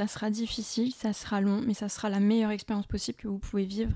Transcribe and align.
Ça 0.00 0.06
sera 0.06 0.30
difficile, 0.30 0.94
ça 0.94 1.12
sera 1.12 1.42
long, 1.42 1.60
mais 1.66 1.74
ça 1.74 1.90
sera 1.90 2.08
la 2.08 2.20
meilleure 2.20 2.52
expérience 2.52 2.86
possible 2.86 3.18
que 3.18 3.28
vous 3.28 3.38
pouvez 3.38 3.66
vivre. 3.66 3.92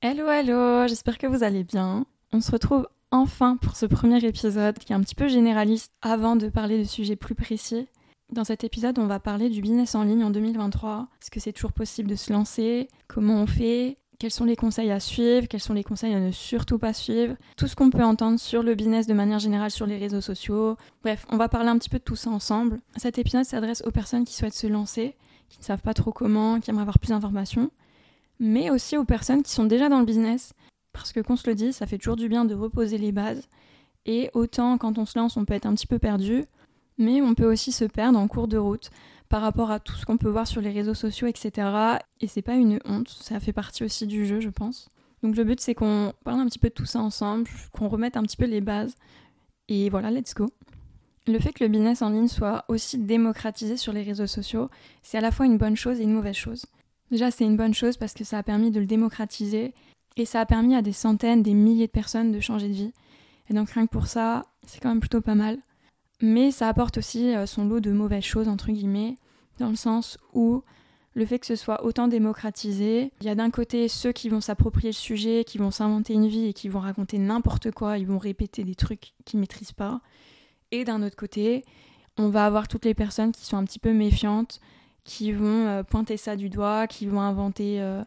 Hello, 0.00 0.30
hello, 0.30 0.88
j'espère 0.88 1.18
que 1.18 1.26
vous 1.26 1.42
allez 1.42 1.62
bien. 1.62 2.06
On 2.32 2.40
se 2.40 2.50
retrouve 2.50 2.88
enfin 3.10 3.58
pour 3.58 3.76
ce 3.76 3.84
premier 3.84 4.24
épisode 4.24 4.78
qui 4.78 4.94
est 4.94 4.96
un 4.96 5.02
petit 5.02 5.14
peu 5.14 5.28
généraliste 5.28 5.92
avant 6.00 6.36
de 6.36 6.48
parler 6.48 6.78
de 6.78 6.84
sujets 6.84 7.16
plus 7.16 7.34
précis. 7.34 7.86
Dans 8.32 8.44
cet 8.44 8.64
épisode, 8.64 8.98
on 8.98 9.06
va 9.06 9.20
parler 9.20 9.50
du 9.50 9.60
business 9.60 9.94
en 9.94 10.04
ligne 10.04 10.24
en 10.24 10.30
2023. 10.30 11.06
Est-ce 11.20 11.30
que 11.30 11.38
c'est 11.38 11.52
toujours 11.52 11.74
possible 11.74 12.08
de 12.08 12.16
se 12.16 12.32
lancer 12.32 12.88
Comment 13.08 13.42
on 13.42 13.46
fait 13.46 13.98
Quels 14.20 14.30
sont 14.30 14.44
les 14.44 14.54
conseils 14.54 14.90
à 14.90 15.00
suivre 15.00 15.48
Quels 15.48 15.62
sont 15.62 15.72
les 15.72 15.82
conseils 15.82 16.12
à 16.12 16.20
ne 16.20 16.30
surtout 16.30 16.78
pas 16.78 16.92
suivre 16.92 17.36
Tout 17.56 17.66
ce 17.66 17.74
qu'on 17.74 17.88
peut 17.88 18.04
entendre 18.04 18.38
sur 18.38 18.62
le 18.62 18.74
business 18.74 19.06
de 19.06 19.14
manière 19.14 19.38
générale 19.38 19.70
sur 19.70 19.86
les 19.86 19.96
réseaux 19.96 20.20
sociaux. 20.20 20.76
Bref, 21.02 21.24
on 21.30 21.38
va 21.38 21.48
parler 21.48 21.70
un 21.70 21.78
petit 21.78 21.88
peu 21.88 21.98
de 21.98 22.04
tout 22.04 22.16
ça 22.16 22.28
ensemble. 22.28 22.80
Cet 22.96 23.16
épisode 23.16 23.46
s'adresse 23.46 23.82
aux 23.86 23.90
personnes 23.90 24.26
qui 24.26 24.34
souhaitent 24.34 24.52
se 24.52 24.66
lancer, 24.66 25.16
qui 25.48 25.58
ne 25.60 25.64
savent 25.64 25.80
pas 25.80 25.94
trop 25.94 26.12
comment, 26.12 26.60
qui 26.60 26.68
aimeraient 26.68 26.82
avoir 26.82 26.98
plus 26.98 27.08
d'informations, 27.08 27.70
mais 28.38 28.68
aussi 28.68 28.98
aux 28.98 29.06
personnes 29.06 29.42
qui 29.42 29.52
sont 29.52 29.64
déjà 29.64 29.88
dans 29.88 30.00
le 30.00 30.04
business. 30.04 30.52
Parce 30.92 31.12
que 31.14 31.20
qu'on 31.20 31.36
se 31.36 31.48
le 31.48 31.54
dit, 31.54 31.72
ça 31.72 31.86
fait 31.86 31.96
toujours 31.96 32.16
du 32.16 32.28
bien 32.28 32.44
de 32.44 32.54
reposer 32.54 32.98
les 32.98 33.12
bases. 33.12 33.48
Et 34.04 34.28
autant 34.34 34.76
quand 34.76 34.98
on 34.98 35.06
se 35.06 35.18
lance, 35.18 35.38
on 35.38 35.46
peut 35.46 35.54
être 35.54 35.64
un 35.64 35.74
petit 35.74 35.86
peu 35.86 35.98
perdu, 35.98 36.44
mais 36.98 37.22
on 37.22 37.34
peut 37.34 37.50
aussi 37.50 37.72
se 37.72 37.86
perdre 37.86 38.18
en 38.18 38.28
cours 38.28 38.48
de 38.48 38.58
route 38.58 38.90
par 39.30 39.40
rapport 39.40 39.70
à 39.70 39.80
tout 39.80 39.94
ce 39.94 40.04
qu'on 40.04 40.18
peut 40.18 40.28
voir 40.28 40.46
sur 40.46 40.60
les 40.60 40.70
réseaux 40.70 40.92
sociaux, 40.92 41.28
etc. 41.28 41.68
Et 42.20 42.26
c'est 42.26 42.42
pas 42.42 42.56
une 42.56 42.80
honte, 42.84 43.08
ça 43.08 43.40
fait 43.40 43.54
partie 43.54 43.84
aussi 43.84 44.06
du 44.06 44.26
jeu, 44.26 44.40
je 44.40 44.50
pense. 44.50 44.90
Donc 45.22 45.36
le 45.36 45.44
but 45.44 45.60
c'est 45.60 45.74
qu'on 45.74 46.12
parle 46.24 46.40
un 46.40 46.46
petit 46.46 46.58
peu 46.58 46.68
de 46.68 46.74
tout 46.74 46.84
ça 46.84 47.00
ensemble, 47.00 47.48
qu'on 47.72 47.88
remette 47.88 48.16
un 48.16 48.22
petit 48.22 48.36
peu 48.36 48.46
les 48.46 48.60
bases. 48.60 48.94
Et 49.68 49.88
voilà, 49.88 50.10
let's 50.10 50.34
go. 50.34 50.50
Le 51.26 51.38
fait 51.38 51.52
que 51.52 51.62
le 51.62 51.70
business 51.70 52.02
en 52.02 52.10
ligne 52.10 52.28
soit 52.28 52.64
aussi 52.68 52.98
démocratisé 52.98 53.76
sur 53.76 53.92
les 53.92 54.02
réseaux 54.02 54.26
sociaux, 54.26 54.68
c'est 55.02 55.18
à 55.18 55.20
la 55.20 55.30
fois 55.30 55.46
une 55.46 55.58
bonne 55.58 55.76
chose 55.76 56.00
et 56.00 56.02
une 56.02 56.12
mauvaise 56.12 56.34
chose. 56.34 56.66
Déjà, 57.12 57.30
c'est 57.30 57.44
une 57.44 57.56
bonne 57.56 57.74
chose 57.74 57.96
parce 57.96 58.14
que 58.14 58.24
ça 58.24 58.38
a 58.38 58.42
permis 58.42 58.70
de 58.70 58.80
le 58.80 58.86
démocratiser 58.86 59.74
et 60.16 60.24
ça 60.24 60.40
a 60.40 60.46
permis 60.46 60.74
à 60.74 60.82
des 60.82 60.92
centaines, 60.92 61.42
des 61.42 61.54
milliers 61.54 61.86
de 61.86 61.92
personnes 61.92 62.32
de 62.32 62.40
changer 62.40 62.68
de 62.68 62.74
vie. 62.74 62.92
Et 63.48 63.54
donc 63.54 63.70
rien 63.70 63.86
que 63.86 63.92
pour 63.92 64.06
ça, 64.06 64.46
c'est 64.66 64.80
quand 64.80 64.88
même 64.88 65.00
plutôt 65.00 65.20
pas 65.20 65.34
mal. 65.36 65.58
Mais 66.20 66.50
ça 66.50 66.68
apporte 66.68 66.98
aussi 66.98 67.34
euh, 67.34 67.46
son 67.46 67.64
lot 67.64 67.80
de 67.80 67.92
mauvaises 67.92 68.24
choses, 68.24 68.48
entre 68.48 68.70
guillemets, 68.70 69.16
dans 69.58 69.70
le 69.70 69.76
sens 69.76 70.18
où 70.34 70.62
le 71.14 71.26
fait 71.26 71.38
que 71.38 71.46
ce 71.46 71.56
soit 71.56 71.84
autant 71.84 72.08
démocratisé, 72.08 73.12
il 73.20 73.26
y 73.26 73.30
a 73.30 73.34
d'un 73.34 73.50
côté 73.50 73.88
ceux 73.88 74.12
qui 74.12 74.28
vont 74.28 74.40
s'approprier 74.40 74.90
le 74.90 74.94
sujet, 74.94 75.44
qui 75.44 75.58
vont 75.58 75.70
s'inventer 75.70 76.12
une 76.14 76.28
vie 76.28 76.46
et 76.46 76.52
qui 76.52 76.68
vont 76.68 76.80
raconter 76.80 77.18
n'importe 77.18 77.70
quoi, 77.72 77.98
ils 77.98 78.06
vont 78.06 78.18
répéter 78.18 78.64
des 78.64 78.74
trucs 78.74 79.12
qu'ils 79.24 79.40
maîtrisent 79.40 79.72
pas. 79.72 80.00
Et 80.70 80.84
d'un 80.84 81.02
autre 81.02 81.16
côté, 81.16 81.64
on 82.16 82.28
va 82.28 82.46
avoir 82.46 82.68
toutes 82.68 82.84
les 82.84 82.94
personnes 82.94 83.32
qui 83.32 83.44
sont 83.44 83.56
un 83.56 83.64
petit 83.64 83.80
peu 83.80 83.92
méfiantes, 83.92 84.60
qui 85.02 85.32
vont 85.32 85.66
euh, 85.66 85.82
pointer 85.82 86.16
ça 86.16 86.36
du 86.36 86.48
doigt, 86.48 86.86
qui 86.86 87.06
vont 87.06 87.20
inventer. 87.20 87.80
Euh, 87.80 88.04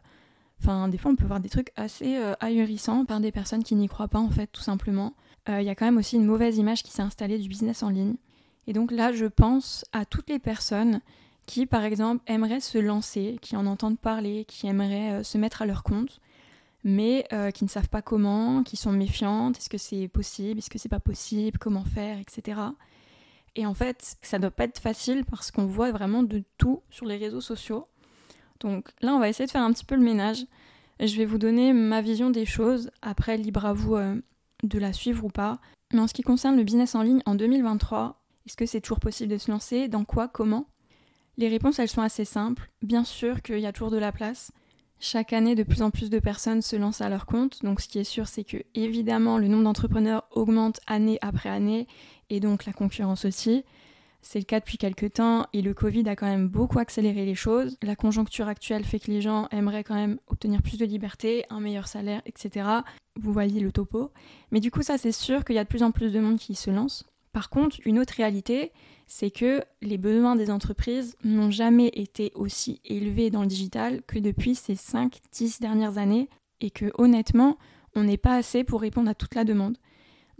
enfin, 0.61 0.87
des 0.87 0.97
fois, 0.97 1.11
on 1.11 1.15
peut 1.15 1.25
voir 1.25 1.41
des 1.41 1.49
trucs 1.49 1.73
assez 1.75 2.15
ahurissants 2.39 3.03
par 3.03 3.19
des 3.19 3.33
personnes 3.33 3.63
qui 3.63 3.75
n'y 3.75 3.89
croient 3.89 4.07
pas, 4.07 4.19
en 4.19 4.29
fait, 4.29 4.47
tout 4.47 4.61
simplement. 4.61 5.13
Euh, 5.49 5.61
il 5.61 5.65
y 5.65 5.69
a 5.69 5.75
quand 5.75 5.85
même 5.85 5.97
aussi 5.97 6.15
une 6.15 6.25
mauvaise 6.25 6.57
image 6.57 6.83
qui 6.83 6.91
s'est 6.91 7.01
installée 7.01 7.37
du 7.37 7.49
business 7.49 7.83
en 7.83 7.89
ligne. 7.89 8.15
Et 8.67 8.73
donc 8.73 8.91
là, 8.91 9.11
je 9.11 9.25
pense 9.25 9.85
à 9.91 10.05
toutes 10.05 10.29
les 10.29 10.39
personnes 10.39 11.01
qui, 11.45 11.65
par 11.65 11.83
exemple, 11.83 12.23
aimeraient 12.27 12.61
se 12.61 12.77
lancer, 12.77 13.37
qui 13.41 13.57
en 13.57 13.65
entendent 13.65 13.99
parler, 13.99 14.45
qui 14.47 14.67
aimeraient 14.67 15.19
euh, 15.19 15.23
se 15.23 15.37
mettre 15.37 15.61
à 15.61 15.65
leur 15.65 15.83
compte, 15.83 16.21
mais 16.85 17.25
euh, 17.33 17.51
qui 17.51 17.65
ne 17.65 17.69
savent 17.69 17.89
pas 17.89 18.01
comment, 18.01 18.63
qui 18.63 18.77
sont 18.77 18.93
méfiantes, 18.93 19.57
est-ce 19.57 19.69
que 19.69 19.77
c'est 19.77 20.07
possible, 20.07 20.59
est-ce 20.59 20.69
que 20.69 20.79
c'est 20.79 20.89
pas 20.89 21.01
possible, 21.01 21.57
comment 21.57 21.83
faire, 21.83 22.17
etc. 22.19 22.61
Et 23.55 23.65
en 23.65 23.73
fait, 23.73 24.15
ça 24.21 24.39
doit 24.39 24.51
pas 24.51 24.63
être 24.63 24.79
facile 24.79 25.25
parce 25.25 25.51
qu'on 25.51 25.65
voit 25.65 25.91
vraiment 25.91 26.23
de 26.23 26.43
tout 26.57 26.81
sur 26.89 27.05
les 27.05 27.17
réseaux 27.17 27.41
sociaux. 27.41 27.87
Donc 28.61 28.89
là, 29.01 29.13
on 29.13 29.19
va 29.19 29.27
essayer 29.27 29.45
de 29.45 29.51
faire 29.51 29.61
un 29.61 29.73
petit 29.73 29.85
peu 29.85 29.95
le 29.95 30.01
ménage. 30.01 30.45
Je 30.99 31.17
vais 31.17 31.25
vous 31.25 31.37
donner 31.37 31.73
ma 31.73 32.01
vision 32.01 32.29
des 32.29 32.45
choses. 32.45 32.89
Après, 33.01 33.35
libre 33.35 33.65
à 33.65 33.73
vous 33.73 33.95
de 34.63 34.79
la 34.79 34.93
suivre 34.93 35.23
ou 35.25 35.29
pas. 35.29 35.59
Mais 35.93 35.99
en 35.99 36.07
ce 36.07 36.13
qui 36.13 36.23
concerne 36.23 36.57
le 36.57 36.63
business 36.63 36.95
en 36.95 37.03
ligne 37.03 37.21
en 37.25 37.35
2023, 37.35 38.23
est-ce 38.45 38.57
que 38.57 38.65
c'est 38.65 38.81
toujours 38.81 38.99
possible 38.99 39.31
de 39.31 39.37
se 39.37 39.51
lancer? 39.51 39.87
Dans 39.87 40.05
quoi? 40.05 40.27
Comment? 40.27 40.67
Les 41.37 41.47
réponses, 41.47 41.79
elles 41.79 41.89
sont 41.89 42.01
assez 42.01 42.25
simples. 42.25 42.69
Bien 42.81 43.03
sûr 43.03 43.41
qu'il 43.41 43.59
y 43.59 43.65
a 43.65 43.73
toujours 43.73 43.91
de 43.91 43.97
la 43.97 44.11
place. 44.11 44.51
Chaque 44.99 45.33
année, 45.33 45.55
de 45.55 45.63
plus 45.63 45.81
en 45.81 45.91
plus 45.91 46.09
de 46.09 46.19
personnes 46.19 46.61
se 46.61 46.75
lancent 46.75 47.01
à 47.01 47.09
leur 47.09 47.25
compte. 47.25 47.63
Donc, 47.63 47.81
ce 47.81 47.87
qui 47.87 47.99
est 47.99 48.03
sûr, 48.03 48.27
c'est 48.27 48.43
que 48.43 48.57
évidemment, 48.73 49.37
le 49.37 49.47
nombre 49.47 49.63
d'entrepreneurs 49.63 50.23
augmente 50.31 50.79
année 50.87 51.17
après 51.21 51.49
année, 51.49 51.87
et 52.29 52.39
donc 52.39 52.65
la 52.65 52.73
concurrence 52.73 53.25
aussi. 53.25 53.63
C'est 54.21 54.39
le 54.39 54.45
cas 54.45 54.61
depuis 54.61 54.77
quelques 54.77 55.13
temps 55.13 55.45
et 55.51 55.61
le 55.61 55.73
Covid 55.73 56.07
a 56.07 56.15
quand 56.15 56.25
même 56.25 56.47
beaucoup 56.47 56.79
accéléré 56.79 57.25
les 57.25 57.35
choses. 57.35 57.77
La 57.83 57.97
conjoncture 57.97 58.47
actuelle 58.47 58.85
fait 58.85 58.99
que 58.99 59.11
les 59.11 59.19
gens 59.19 59.49
aimeraient 59.51 59.83
quand 59.83 59.95
même 59.95 60.17
obtenir 60.27 60.61
plus 60.61 60.77
de 60.77 60.85
liberté, 60.85 61.45
un 61.49 61.59
meilleur 61.59 61.89
salaire, 61.89 62.21
etc. 62.25 62.65
Vous 63.19 63.31
voyez 63.31 63.59
le 63.59 63.71
topo. 63.71 64.11
Mais 64.51 64.59
du 64.59 64.71
coup, 64.71 64.81
ça, 64.81 64.97
c'est 64.97 65.11
sûr 65.11 65.45
qu'il 65.45 65.55
y 65.55 65.59
a 65.59 65.63
de 65.63 65.69
plus 65.69 65.83
en 65.83 65.91
plus 65.91 66.11
de 66.11 66.19
monde 66.19 66.39
qui 66.39 66.55
se 66.55 66.71
lance. 66.71 67.05
Par 67.31 67.49
contre, 67.49 67.77
une 67.85 67.99
autre 67.99 68.13
réalité, 68.15 68.71
c'est 69.07 69.31
que 69.31 69.63
les 69.81 69.97
besoins 69.97 70.35
des 70.35 70.51
entreprises 70.51 71.15
n'ont 71.23 71.51
jamais 71.51 71.87
été 71.93 72.31
aussi 72.35 72.79
élevés 72.85 73.31
dans 73.31 73.41
le 73.41 73.47
digital 73.47 74.01
que 74.03 74.19
depuis 74.19 74.55
ces 74.55 74.75
5-10 74.75 75.61
dernières 75.61 75.97
années 75.97 76.29
et 76.61 76.69
que 76.69 76.91
honnêtement, 76.97 77.57
on 77.95 78.03
n'est 78.03 78.17
pas 78.17 78.35
assez 78.35 78.63
pour 78.63 78.81
répondre 78.81 79.09
à 79.09 79.15
toute 79.15 79.35
la 79.35 79.43
demande 79.43 79.77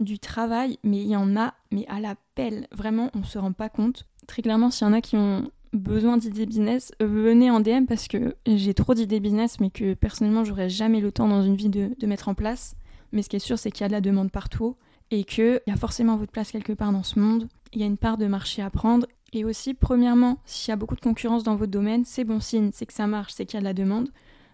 du 0.00 0.18
travail, 0.18 0.78
mais 0.82 1.00
il 1.00 1.08
y 1.08 1.16
en 1.16 1.36
a, 1.36 1.54
mais 1.70 1.86
à 1.88 2.00
la 2.00 2.16
pelle. 2.34 2.66
Vraiment, 2.72 3.10
on 3.14 3.22
se 3.22 3.38
rend 3.38 3.52
pas 3.52 3.68
compte. 3.68 4.06
Très 4.26 4.42
clairement, 4.42 4.70
s'il 4.70 4.86
y 4.86 4.90
en 4.90 4.92
a 4.92 5.00
qui 5.00 5.16
ont 5.16 5.50
besoin 5.74 6.16
d'idées 6.16 6.46
business, 6.46 6.92
venez 7.00 7.50
en 7.50 7.60
DM 7.60 7.84
parce 7.86 8.08
que 8.08 8.36
j'ai 8.46 8.74
trop 8.74 8.94
d'idées 8.94 9.20
business, 9.20 9.60
mais 9.60 9.70
que 9.70 9.94
personnellement, 9.94 10.44
j'aurais 10.44 10.70
jamais 10.70 11.00
le 11.00 11.12
temps 11.12 11.28
dans 11.28 11.42
une 11.42 11.56
vie 11.56 11.68
de, 11.68 12.06
mettre 12.06 12.28
en 12.28 12.34
place. 12.34 12.76
Mais 13.12 13.22
ce 13.22 13.28
qui 13.28 13.36
est 13.36 13.40
sûr, 13.40 13.58
c'est 13.58 13.70
qu'il 13.70 13.82
y 13.82 13.84
a 13.84 13.88
de 13.88 13.92
la 13.92 14.00
demande 14.00 14.30
partout 14.30 14.76
et 15.10 15.24
qu'il 15.24 15.60
y 15.66 15.70
a 15.70 15.76
forcément 15.76 16.16
votre 16.16 16.32
place 16.32 16.50
quelque 16.50 16.72
part 16.72 16.92
dans 16.92 17.02
ce 17.02 17.18
monde. 17.18 17.48
Il 17.72 17.80
y 17.80 17.84
a 17.84 17.86
une 17.86 17.96
part 17.96 18.16
de 18.16 18.26
marché 18.26 18.62
à 18.62 18.70
prendre. 18.70 19.06
Et 19.32 19.44
aussi, 19.44 19.74
premièrement, 19.74 20.38
s'il 20.44 20.70
y 20.70 20.72
a 20.72 20.76
beaucoup 20.76 20.94
de 20.94 21.00
concurrence 21.00 21.42
dans 21.42 21.56
votre 21.56 21.72
domaine, 21.72 22.04
c'est 22.04 22.24
bon 22.24 22.40
signe, 22.40 22.70
c'est 22.72 22.86
que 22.86 22.92
ça 22.92 23.06
marche, 23.06 23.32
c'est 23.32 23.46
qu'il 23.46 23.54
y 23.54 23.58
a 23.58 23.60
de 23.60 23.64
la 23.64 23.74
demande. 23.74 24.10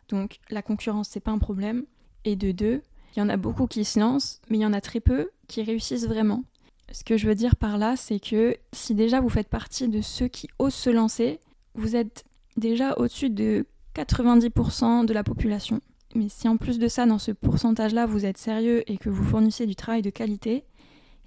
Donc 0.08 0.38
la 0.50 0.62
concurrence, 0.62 1.08
c'est 1.10 1.20
pas 1.20 1.30
un 1.30 1.38
problème. 1.38 1.84
Et 2.24 2.36
de 2.36 2.52
deux, 2.52 2.82
il 3.14 3.18
y 3.18 3.22
en 3.22 3.28
a 3.28 3.36
beaucoup 3.36 3.66
qui 3.66 3.84
se 3.84 3.98
lancent, 3.98 4.40
mais 4.48 4.58
il 4.58 4.60
y 4.60 4.66
en 4.66 4.72
a 4.72 4.80
très 4.80 5.00
peu 5.00 5.30
qui 5.48 5.62
réussissent 5.62 6.06
vraiment. 6.06 6.44
Ce 6.92 7.04
que 7.04 7.16
je 7.16 7.26
veux 7.26 7.34
dire 7.34 7.56
par 7.56 7.78
là, 7.78 7.96
c'est 7.96 8.18
que 8.18 8.56
si 8.72 8.94
déjà 8.94 9.20
vous 9.20 9.28
faites 9.28 9.48
partie 9.48 9.88
de 9.88 10.00
ceux 10.00 10.28
qui 10.28 10.48
osent 10.58 10.74
se 10.74 10.90
lancer, 10.90 11.40
vous 11.74 11.94
êtes 11.94 12.24
déjà 12.56 12.94
au-dessus 12.94 13.30
de 13.30 13.66
90% 13.94 15.04
de 15.04 15.12
la 15.12 15.22
population. 15.22 15.80
Mais 16.14 16.28
si 16.28 16.48
en 16.48 16.56
plus 16.56 16.78
de 16.78 16.88
ça, 16.88 17.06
dans 17.06 17.18
ce 17.18 17.30
pourcentage-là, 17.30 18.06
vous 18.06 18.26
êtes 18.26 18.38
sérieux 18.38 18.82
et 18.90 18.98
que 18.98 19.08
vous 19.08 19.22
fournissez 19.22 19.66
du 19.66 19.76
travail 19.76 20.02
de 20.02 20.10
qualité, 20.10 20.64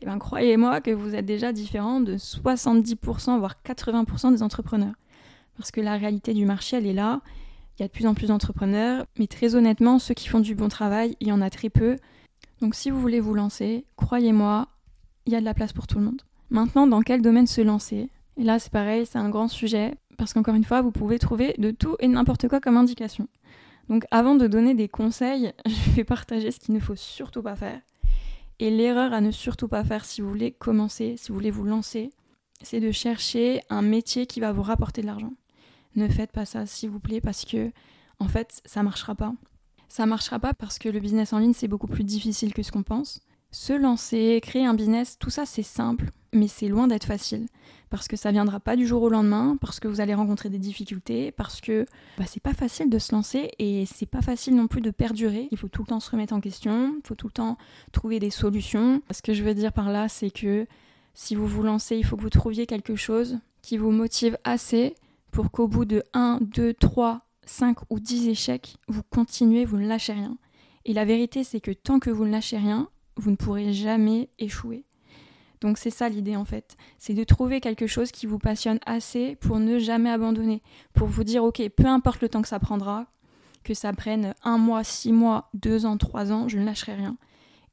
eh 0.01 0.06
bien 0.06 0.19
croyez-moi 0.19 0.81
que 0.81 0.91
vous 0.91 1.16
êtes 1.16 1.25
déjà 1.25 1.53
différent 1.53 2.01
de 2.01 2.18
70% 2.18 3.40
voire 3.40 3.56
80% 3.66 4.34
des 4.34 4.44
entrepreneurs. 4.44 4.95
Parce 5.57 5.72
que 5.72 5.80
la 5.80 5.95
réalité 5.95 6.34
du 6.34 6.45
marché, 6.45 6.75
elle 6.75 6.88
est 6.88 6.94
là, 6.94 7.22
il 7.78 7.84
y 7.84 7.85
a 7.85 7.88
de 7.88 7.94
plus 7.94 8.06
en 8.06 8.13
plus 8.13 8.28
d'entrepreneurs, 8.28 9.06
mais 9.18 9.28
très 9.28 9.56
honnêtement, 9.56 9.97
ceux 10.00 10.13
qui 10.13 10.28
font 10.28 10.41
du 10.41 10.56
bon 10.56 10.68
travail, 10.68 11.16
il 11.22 11.30
y 11.30 11.31
en 11.31 11.41
a 11.41 11.50
très 11.50 11.69
peu. 11.69 11.95
Donc 12.59 12.75
si 12.75 12.90
vous 12.90 13.00
voulez 13.00 13.22
vous 13.22 13.34
lancer, 13.34 13.85
croyez-moi, 13.95 14.68
il 15.25 15.34
y 15.34 15.35
a 15.35 15.39
de 15.39 15.45
la 15.45 15.53
place 15.53 15.73
pour 15.73 15.88
tout 15.88 16.00
le 16.00 16.06
monde. 16.06 16.22
Maintenant, 16.50 16.88
dans 16.88 17.01
quel 17.01 17.22
domaine 17.22 17.47
se 17.47 17.61
lancer? 17.61 18.09
Et 18.38 18.44
là, 18.44 18.59
c'est 18.59 18.72
pareil, 18.72 19.06
c'est 19.06 19.17
un 19.17 19.29
grand 19.29 19.47
sujet, 19.47 19.95
parce 20.17 20.34
qu'encore 20.34 20.56
une 20.56 20.63
fois, 20.63 20.81
vous 20.81 20.91
pouvez 20.91 21.19
trouver 21.19 21.56
de 21.57 21.72
tout 21.72 21.95
et 22.00 22.07
n'importe 22.07 22.47
quoi 22.47 22.59
comme 22.59 22.78
indication. 22.78 23.28
Donc 23.89 24.06
avant 24.12 24.35
de 24.35 24.47
donner 24.47 24.73
des 24.75 24.88
conseils, 24.88 25.51
je 25.66 25.91
vais 25.91 26.03
partager 26.03 26.51
ce 26.51 26.59
qu'il 26.59 26.73
ne 26.73 26.79
faut 26.79 26.95
surtout 26.95 27.41
pas 27.41 27.56
faire. 27.56 27.81
Et 28.59 28.69
l'erreur 28.69 29.13
à 29.13 29.22
ne 29.22 29.31
surtout 29.31 29.67
pas 29.67 29.83
faire 29.83 30.06
si 30.06 30.21
vous 30.21 30.30
voulez 30.30 30.51
commencer, 30.51 31.15
si 31.18 31.30
vous 31.30 31.36
voulez 31.36 31.51
vous 31.51 31.65
lancer, 31.65 32.12
c'est 32.62 32.80
de 32.80 32.92
chercher 32.92 33.62
un 33.69 33.81
métier 33.81 34.25
qui 34.25 34.39
va 34.39 34.51
vous 34.51 34.62
rapporter 34.62 35.01
de 35.01 35.07
l'argent 35.07 35.33
ne 35.95 36.07
faites 36.07 36.31
pas 36.31 36.45
ça 36.45 36.65
s'il 36.65 36.89
vous 36.89 37.00
plaît 37.00 37.21
parce 37.21 37.45
que 37.45 37.71
en 38.19 38.27
fait 38.27 38.62
ça 38.65 38.83
marchera 38.83 39.15
pas. 39.15 39.33
Ça 39.88 40.06
marchera 40.06 40.39
pas 40.39 40.53
parce 40.53 40.80
que 40.80 40.89
le 40.89 41.00
business 41.00 41.33
en 41.33 41.39
ligne 41.39 41.53
c'est 41.53 41.68
beaucoup 41.68 41.88
plus 41.88 42.03
difficile 42.03 42.53
que 42.53 42.63
ce 42.63 42.71
qu'on 42.71 42.83
pense. 42.83 43.21
Se 43.53 43.71
lancer, 43.71 44.39
créer 44.41 44.65
un 44.65 44.73
business, 44.73 45.17
tout 45.19 45.29
ça 45.29 45.45
c'est 45.45 45.61
simple, 45.61 46.09
mais 46.33 46.47
c'est 46.47 46.67
loin 46.67 46.88
d'être 46.88 47.05
facile 47.05 47.45
parce 47.91 48.07
que 48.07 48.15
ça 48.15 48.31
viendra 48.31 48.59
pas 48.59 48.75
du 48.75 48.88
jour 48.88 49.03
au 49.03 49.09
lendemain, 49.09 49.55
parce 49.61 49.79
que 49.79 49.88
vous 49.88 50.01
allez 50.01 50.15
rencontrer 50.15 50.50
des 50.50 50.57
difficultés, 50.57 51.31
parce 51.31 51.61
que 51.61 51.85
bah, 52.17 52.23
c'est 52.27 52.41
pas 52.41 52.55
facile 52.55 52.89
de 52.89 52.97
se 52.97 53.13
lancer 53.13 53.51
et 53.59 53.85
c'est 53.85 54.07
pas 54.07 54.23
facile 54.23 54.55
non 54.55 54.65
plus 54.65 54.81
de 54.81 54.89
perdurer. 54.89 55.47
Il 55.51 55.59
faut 55.59 55.67
tout 55.67 55.83
le 55.83 55.88
temps 55.89 56.00
se 56.00 56.09
remettre 56.09 56.33
en 56.33 56.39
question, 56.39 56.95
il 56.97 57.07
faut 57.07 57.13
tout 57.13 57.27
le 57.27 57.33
temps 57.33 57.55
trouver 57.91 58.19
des 58.19 58.31
solutions. 58.31 59.03
Ce 59.11 59.21
que 59.21 59.35
je 59.35 59.44
veux 59.44 59.53
dire 59.53 59.71
par 59.71 59.91
là, 59.91 60.09
c'est 60.09 60.31
que 60.31 60.65
si 61.13 61.35
vous 61.35 61.45
vous 61.45 61.61
lancez, 61.61 61.95
il 61.95 62.03
faut 62.03 62.17
que 62.17 62.23
vous 62.23 62.31
trouviez 62.31 62.65
quelque 62.65 62.95
chose 62.95 63.38
qui 63.61 63.77
vous 63.77 63.91
motive 63.91 64.39
assez 64.44 64.95
pour 65.29 65.51
qu'au 65.51 65.67
bout 65.67 65.85
de 65.85 66.01
1, 66.13 66.39
2, 66.41 66.73
3, 66.73 67.21
5 67.45 67.77
ou 67.91 68.00
10 68.00 68.29
échecs, 68.29 68.77
vous 68.88 69.03
continuez, 69.11 69.65
vous 69.65 69.77
ne 69.77 69.88
lâchez 69.88 70.13
rien. 70.13 70.39
Et 70.85 70.94
la 70.94 71.05
vérité, 71.05 71.44
c'est 71.44 71.61
que 71.61 71.69
tant 71.69 72.00
que 72.00 72.09
vous 72.09 72.25
ne 72.25 72.31
lâchez 72.31 72.57
rien, 72.57 72.89
vous 73.15 73.31
ne 73.31 73.36
pourrez 73.36 73.74
jamais 73.74 74.30
échouer. 74.39 74.86
Donc 75.62 75.77
c'est 75.77 75.89
ça 75.89 76.10
l'idée 76.10 76.36
en 76.36 76.44
fait, 76.44 76.75
c'est 76.98 77.13
de 77.13 77.24
trouver 77.24 77.62
quelque 77.62 77.88
chose 77.88 78.12
qui 78.12 78.25
vous 78.25 78.39
passionne 78.39 78.80
assez 78.86 79.38
pour 79.38 79.60
ne 79.60 79.80
jamais 79.80 80.10
abandonner, 80.10 80.62
pour 80.94 81.07
vous 81.07 81.24
dire 81.24 81.44
ok, 81.44 81.62
peu 81.69 81.86
importe 81.86 82.21
le 82.21 82.27
temps 82.27 82.42
que 82.42 82.50
ça 82.50 82.60
prendra, 82.60 83.06
que 83.63 83.74
ça 83.74 83.94
prenne 83.94 84.33
un 84.44 84.57
mois, 84.57 84.83
six 84.83 85.13
mois, 85.13 85.50
deux 85.54 85.86
ans, 85.86 85.98
trois 85.98 86.33
ans, 86.33 86.50
je 86.50 86.57
ne 86.57 86.65
lâcherai 86.65 86.95
rien. 86.95 87.15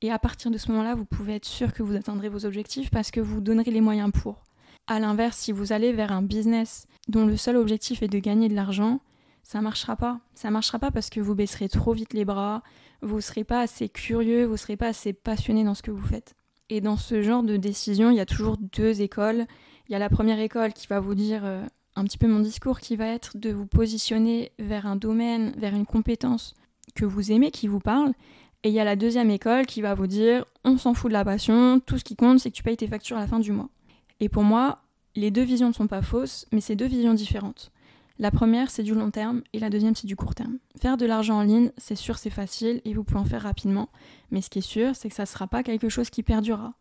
Et 0.03 0.11
à 0.11 0.19
partir 0.19 0.51
de 0.51 0.57
ce 0.57 0.71
moment-là, 0.71 0.95
vous 0.95 1.05
pouvez 1.05 1.35
être 1.35 1.45
sûr 1.45 1.73
que 1.73 1.83
vous 1.83 1.97
atteindrez 1.97 2.29
vos 2.29 2.47
objectifs 2.47 2.91
parce 2.91 3.11
que 3.11 3.21
vous 3.21 3.41
donnerez 3.41 3.71
les 3.71 3.81
moyens 3.81 4.11
pour. 4.13 4.45
A 4.87 4.99
l'inverse, 4.99 5.37
si 5.37 5.53
vous 5.53 5.73
allez 5.73 5.93
vers 5.93 6.13
un 6.13 6.23
business 6.23 6.87
dont 7.09 7.27
le 7.27 7.37
seul 7.37 7.57
objectif 7.57 8.03
est 8.03 8.09
de 8.09 8.19
gagner 8.19 8.49
de 8.49 8.55
l'argent, 8.55 9.01
ça 9.43 9.61
marchera 9.61 9.97
pas. 9.97 10.21
Ça 10.35 10.51
marchera 10.51 10.79
pas 10.79 10.91
parce 10.91 11.11
que 11.11 11.21
vous 11.21 11.35
baisserez 11.35 11.69
trop 11.69 11.93
vite 11.93 12.13
les 12.13 12.25
bras, 12.25 12.63
vous 13.03 13.21
serez 13.21 13.45
pas 13.45 13.61
assez 13.61 13.89
curieux, 13.89 14.45
vous 14.45 14.57
serez 14.57 14.77
pas 14.77 14.89
assez 14.89 15.13
passionné 15.13 15.65
dans 15.65 15.75
ce 15.75 15.83
que 15.83 15.91
vous 15.91 16.07
faites. 16.07 16.35
Et 16.69 16.81
dans 16.81 16.97
ce 16.97 17.23
genre 17.23 17.43
de 17.43 17.57
décision, 17.57 18.11
il 18.11 18.17
y 18.17 18.21
a 18.21 18.27
toujours 18.27 18.57
deux 18.57 19.01
écoles. 19.03 19.47
Il 19.89 19.93
y 19.93 19.97
a 19.97 19.99
la 19.99 20.09
première 20.09 20.39
école 20.39 20.73
qui 20.73 20.87
va 20.87 21.01
vous 21.01 21.15
dire 21.17 21.45
euh, 21.45 21.67
un 21.97 22.05
petit 22.05 22.19
peu 22.19 22.29
mon 22.29 22.41
discours, 22.41 22.81
qui 22.81 22.97
va 22.97 23.07
être 23.07 23.37
de 23.37 23.51
vous 23.51 23.67
positionner 23.67 24.53
vers 24.59 24.87
un 24.87 24.97
domaine, 24.97 25.53
vers 25.57 25.75
une 25.75 25.87
compétence 25.87 26.55
que 26.95 27.05
vous 27.05 27.33
aimez, 27.33 27.51
qui 27.51 27.67
vous 27.67 27.81
parle. 27.81 28.13
Et 28.63 28.69
il 28.69 28.75
y 28.75 28.81
a 28.81 28.85
la 28.85 28.97
deuxième 28.97 29.31
école 29.31 29.67
qui 29.67 29.81
va 29.81 29.95
vous 29.95 30.07
dire 30.07 30.45
on 30.65 30.77
s'en 30.77 30.95
fout 30.95 31.11
de 31.11 31.15
la 31.15 31.25
passion, 31.25 31.81
tout 31.81 31.99
ce 31.99 32.05
qui 32.05 32.15
compte 32.15 32.41
c'est 32.41 32.51
que 32.51 32.57
tu 32.57 32.63
payes 32.63 32.77
tes 32.77 32.87
factures 32.87 33.17
à 33.17 33.21
la 33.21 33.27
fin 33.27 33.41
du 33.41 33.53
mois. 33.53 33.71
Et 34.21 34.29
pour 34.29 34.43
moi, 34.43 34.83
les 35.17 35.31
deux 35.31 35.43
visions 35.43 35.69
ne 35.69 35.73
sont 35.73 35.87
pas 35.87 36.03
fausses, 36.03 36.47
mais 36.53 36.61
c'est 36.61 36.77
deux 36.77 36.87
visions 36.87 37.15
différentes. 37.15 37.73
La 38.21 38.31
première, 38.31 38.71
c'est 38.71 38.83
du 38.83 38.95
long 38.95 39.11
terme 39.11 39.41
et 39.55 39.59
la 39.59 39.71
deuxième, 39.71 39.97
c'est 39.97 40.07
du 40.07 40.15
court 40.15 40.35
terme. 40.35 40.59
Faire 40.79 40.99
de 40.99 41.07
l'argent 41.07 41.39
en 41.39 41.43
ligne, 41.43 41.73
c'est 41.79 41.97
sûr, 41.97 42.19
c'est 42.19 42.29
facile 42.29 42.83
et 42.85 42.93
vous 42.93 43.03
pouvez 43.03 43.19
en 43.19 43.25
faire 43.25 43.41
rapidement. 43.41 43.89
Mais 44.31 44.43
ce 44.43 44.51
qui 44.51 44.59
est 44.59 44.63
sûr, 44.63 44.95
c'est 44.95 45.09
que 45.09 45.15
ça 45.15 45.23
ne 45.23 45.27
sera 45.27 45.47
pas 45.47 45.63
quelque 45.63 45.89
chose 45.89 46.11
qui 46.11 46.23
perdurera. 46.23 46.75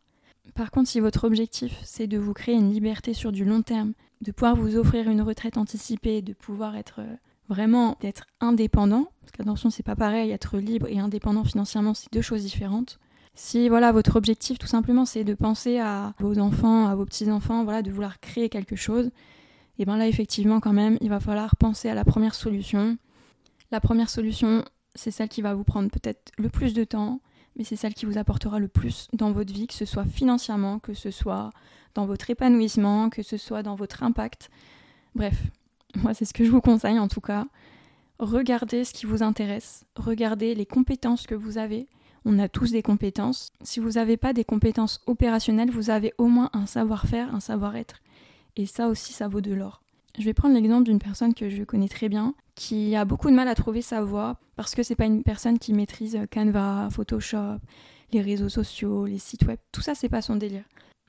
Par 0.53 0.69
contre, 0.69 0.89
si 0.89 0.99
votre 0.99 1.23
objectif, 1.23 1.79
c'est 1.85 2.07
de 2.07 2.17
vous 2.17 2.33
créer 2.33 2.55
une 2.55 2.73
liberté 2.73 3.13
sur 3.13 3.31
du 3.31 3.45
long 3.45 3.61
terme, 3.61 3.93
de 4.19 4.33
pouvoir 4.33 4.57
vous 4.57 4.75
offrir 4.75 5.09
une 5.09 5.21
retraite 5.21 5.55
anticipée, 5.55 6.21
de 6.21 6.33
pouvoir 6.33 6.75
être 6.75 6.99
euh, 6.99 7.15
vraiment 7.47 7.95
d'être 8.01 8.25
indépendant, 8.41 9.07
parce 9.21 9.31
qu'attention, 9.31 9.69
c'est 9.69 9.81
pas 9.81 9.95
pareil, 9.95 10.31
être 10.31 10.57
libre 10.57 10.87
et 10.89 10.99
indépendant 10.99 11.45
financièrement, 11.45 11.93
c'est 11.93 12.11
deux 12.11 12.21
choses 12.21 12.43
différentes. 12.43 12.99
Si 13.33 13.69
voilà 13.69 13.93
votre 13.93 14.17
objectif 14.17 14.59
tout 14.59 14.67
simplement 14.67 15.05
c'est 15.05 15.23
de 15.23 15.33
penser 15.33 15.77
à 15.77 16.13
vos 16.19 16.37
enfants, 16.39 16.87
à 16.87 16.95
vos 16.95 17.05
petits-enfants, 17.05 17.63
voilà 17.63 17.81
de 17.81 17.91
vouloir 17.91 18.19
créer 18.19 18.49
quelque 18.49 18.75
chose, 18.75 19.11
et 19.79 19.85
bien 19.85 19.97
là 19.97 20.07
effectivement 20.07 20.59
quand 20.59 20.73
même 20.73 20.97
il 21.01 21.09
va 21.09 21.19
falloir 21.19 21.55
penser 21.55 21.89
à 21.89 21.95
la 21.95 22.05
première 22.05 22.35
solution. 22.35 22.97
La 23.71 23.79
première 23.79 24.09
solution 24.09 24.63
c'est 24.93 25.11
celle 25.11 25.29
qui 25.29 25.41
va 25.41 25.53
vous 25.53 25.63
prendre 25.63 25.89
peut-être 25.89 26.31
le 26.37 26.49
plus 26.49 26.73
de 26.73 26.83
temps, 26.83 27.21
mais 27.55 27.63
c'est 27.63 27.75
celle 27.75 27.93
qui 27.93 28.05
vous 28.05 28.17
apportera 28.17 28.59
le 28.59 28.67
plus 28.67 29.07
dans 29.13 29.31
votre 29.31 29.53
vie, 29.53 29.67
que 29.67 29.73
ce 29.73 29.85
soit 29.85 30.05
financièrement, 30.05 30.79
que 30.79 30.93
ce 30.93 31.11
soit 31.11 31.51
dans 31.95 32.05
votre 32.05 32.29
épanouissement, 32.29 33.09
que 33.09 33.23
ce 33.23 33.37
soit 33.37 33.63
dans 33.63 33.75
votre 33.75 34.03
impact. 34.03 34.49
Bref, 35.15 35.41
moi 35.95 36.13
c'est 36.13 36.25
ce 36.25 36.33
que 36.33 36.43
je 36.43 36.51
vous 36.51 36.61
conseille 36.61 36.99
en 36.99 37.07
tout 37.07 37.21
cas. 37.21 37.47
Regardez 38.19 38.83
ce 38.83 38.93
qui 38.93 39.05
vous 39.05 39.23
intéresse, 39.23 39.85
regardez 39.95 40.53
les 40.53 40.65
compétences 40.65 41.25
que 41.25 41.35
vous 41.35 41.57
avez. 41.57 41.87
On 42.25 42.37
a 42.37 42.49
tous 42.49 42.71
des 42.71 42.81
compétences. 42.81 43.53
Si 43.61 43.79
vous 43.79 43.91
n'avez 43.91 44.17
pas 44.17 44.33
des 44.33 44.43
compétences 44.43 44.99
opérationnelles, 45.07 45.71
vous 45.71 45.89
avez 45.89 46.13
au 46.17 46.27
moins 46.27 46.49
un 46.51 46.65
savoir-faire, 46.65 47.33
un 47.33 47.39
savoir-être. 47.39 48.01
Et 48.59 48.65
ça 48.65 48.89
aussi, 48.89 49.13
ça 49.13 49.29
vaut 49.29 49.39
de 49.39 49.53
l'or. 49.53 49.81
Je 50.17 50.25
vais 50.25 50.33
prendre 50.33 50.53
l'exemple 50.53 50.83
d'une 50.83 50.99
personne 50.99 51.33
que 51.33 51.49
je 51.49 51.63
connais 51.63 51.87
très 51.87 52.09
bien, 52.09 52.35
qui 52.55 52.93
a 52.93 53.05
beaucoup 53.05 53.29
de 53.29 53.35
mal 53.35 53.47
à 53.47 53.55
trouver 53.55 53.81
sa 53.81 54.01
voie 54.01 54.37
parce 54.57 54.75
que 54.75 54.83
c'est 54.83 54.97
pas 54.97 55.05
une 55.05 55.23
personne 55.23 55.57
qui 55.57 55.71
maîtrise 55.71 56.19
Canva, 56.29 56.89
Photoshop, 56.91 57.59
les 58.11 58.19
réseaux 58.19 58.49
sociaux, 58.49 59.05
les 59.05 59.17
sites 59.17 59.43
web. 59.43 59.57
Tout 59.71 59.79
ça, 59.79 59.95
c'est 59.95 60.09
pas 60.09 60.21
son 60.21 60.35
délire. 60.35 60.65